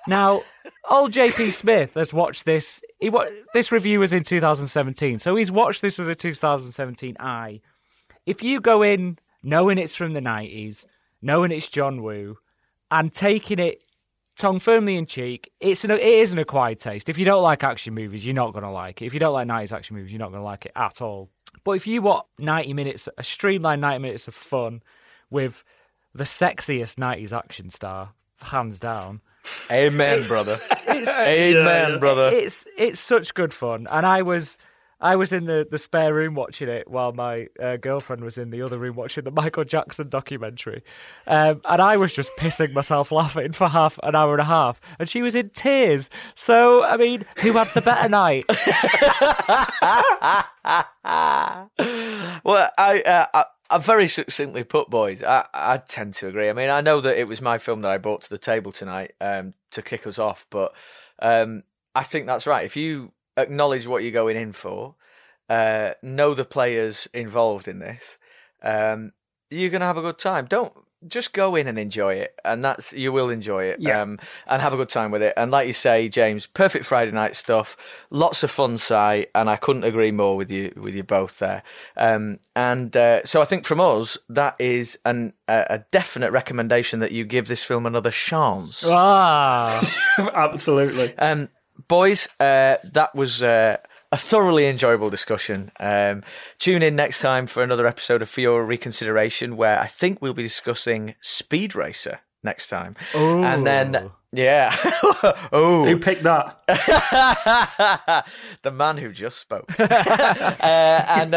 [0.06, 0.42] Now,
[0.88, 2.80] old JP Smith has watched this.
[3.00, 7.60] He wa- this review was in 2017, so he's watched this with a 2017 eye.
[8.24, 9.18] If you go in
[9.48, 10.86] knowing it's from the 90s,
[11.22, 12.38] knowing it's John Woo,
[12.90, 13.82] and taking it
[14.36, 17.08] tongue firmly in cheek, it's an it is an acquired taste.
[17.08, 19.06] If you don't like action movies, you're not going to like it.
[19.06, 21.30] If you don't like 90s action movies, you're not going to like it at all.
[21.64, 24.82] But if you want 90 minutes, a streamlined 90 minutes of fun
[25.30, 25.64] with
[26.14, 29.20] the sexiest 90s action star, hands down,
[29.70, 30.60] Amen, brother.
[30.86, 32.30] Amen, brother.
[32.32, 34.58] it's it's such good fun, and I was
[35.00, 38.50] I was in the, the spare room watching it while my uh, girlfriend was in
[38.50, 40.82] the other room watching the Michael Jackson documentary,
[41.26, 44.80] um, and I was just pissing myself laughing for half an hour and a half,
[44.98, 46.10] and she was in tears.
[46.34, 48.44] So I mean, who had the better night?
[52.44, 55.22] well, I, uh, I, I very succinctly put, boys.
[55.22, 56.48] I, I tend to agree.
[56.48, 58.72] I mean, I know that it was my film that I brought to the table
[58.72, 60.72] tonight um, to kick us off, but
[61.20, 61.62] um,
[61.94, 62.64] I think that's right.
[62.64, 64.94] If you acknowledge what you're going in for,
[65.48, 68.18] uh, know the players involved in this,
[68.62, 69.12] um,
[69.50, 70.44] you're going to have a good time.
[70.46, 70.72] Don't
[71.06, 74.02] just go in and enjoy it, and that's you will enjoy it, Yeah.
[74.02, 74.18] um,
[74.48, 75.32] and have a good time with it.
[75.36, 77.76] And like you say, James, perfect Friday night stuff,
[78.10, 81.62] lots of fun sight, and I couldn't agree more with you with you both there.
[81.96, 86.98] Um, and uh, so I think from us, that is an a, a definite recommendation
[86.98, 88.84] that you give this film another chance.
[88.84, 89.80] Ah,
[90.34, 91.16] Absolutely.
[91.16, 91.48] Um,
[91.86, 93.76] boys, uh, that was uh,
[94.10, 95.70] a thoroughly enjoyable discussion.
[95.78, 96.22] Um,
[96.58, 100.34] tune in next time for another episode of For Your Reconsideration, where I think we'll
[100.34, 102.96] be discussing Speed Racer next time.
[103.14, 104.74] And then, yeah.
[105.52, 105.84] oh.
[105.86, 106.60] Who picked that?
[108.62, 109.68] the man who just spoke.
[109.78, 109.84] uh,
[110.62, 111.34] and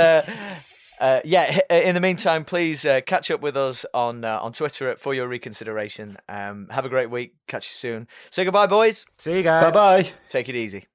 [1.02, 4.54] uh, uh, yeah, in the meantime, please uh, catch up with us on uh, on
[4.54, 6.18] Twitter at For Your Reconsideration.
[6.30, 7.36] Um, have a great week.
[7.48, 8.08] Catch you soon.
[8.30, 9.06] Say goodbye, boys.
[9.18, 9.64] see you guys.
[9.64, 10.12] Bye bye.
[10.30, 10.91] Take it easy.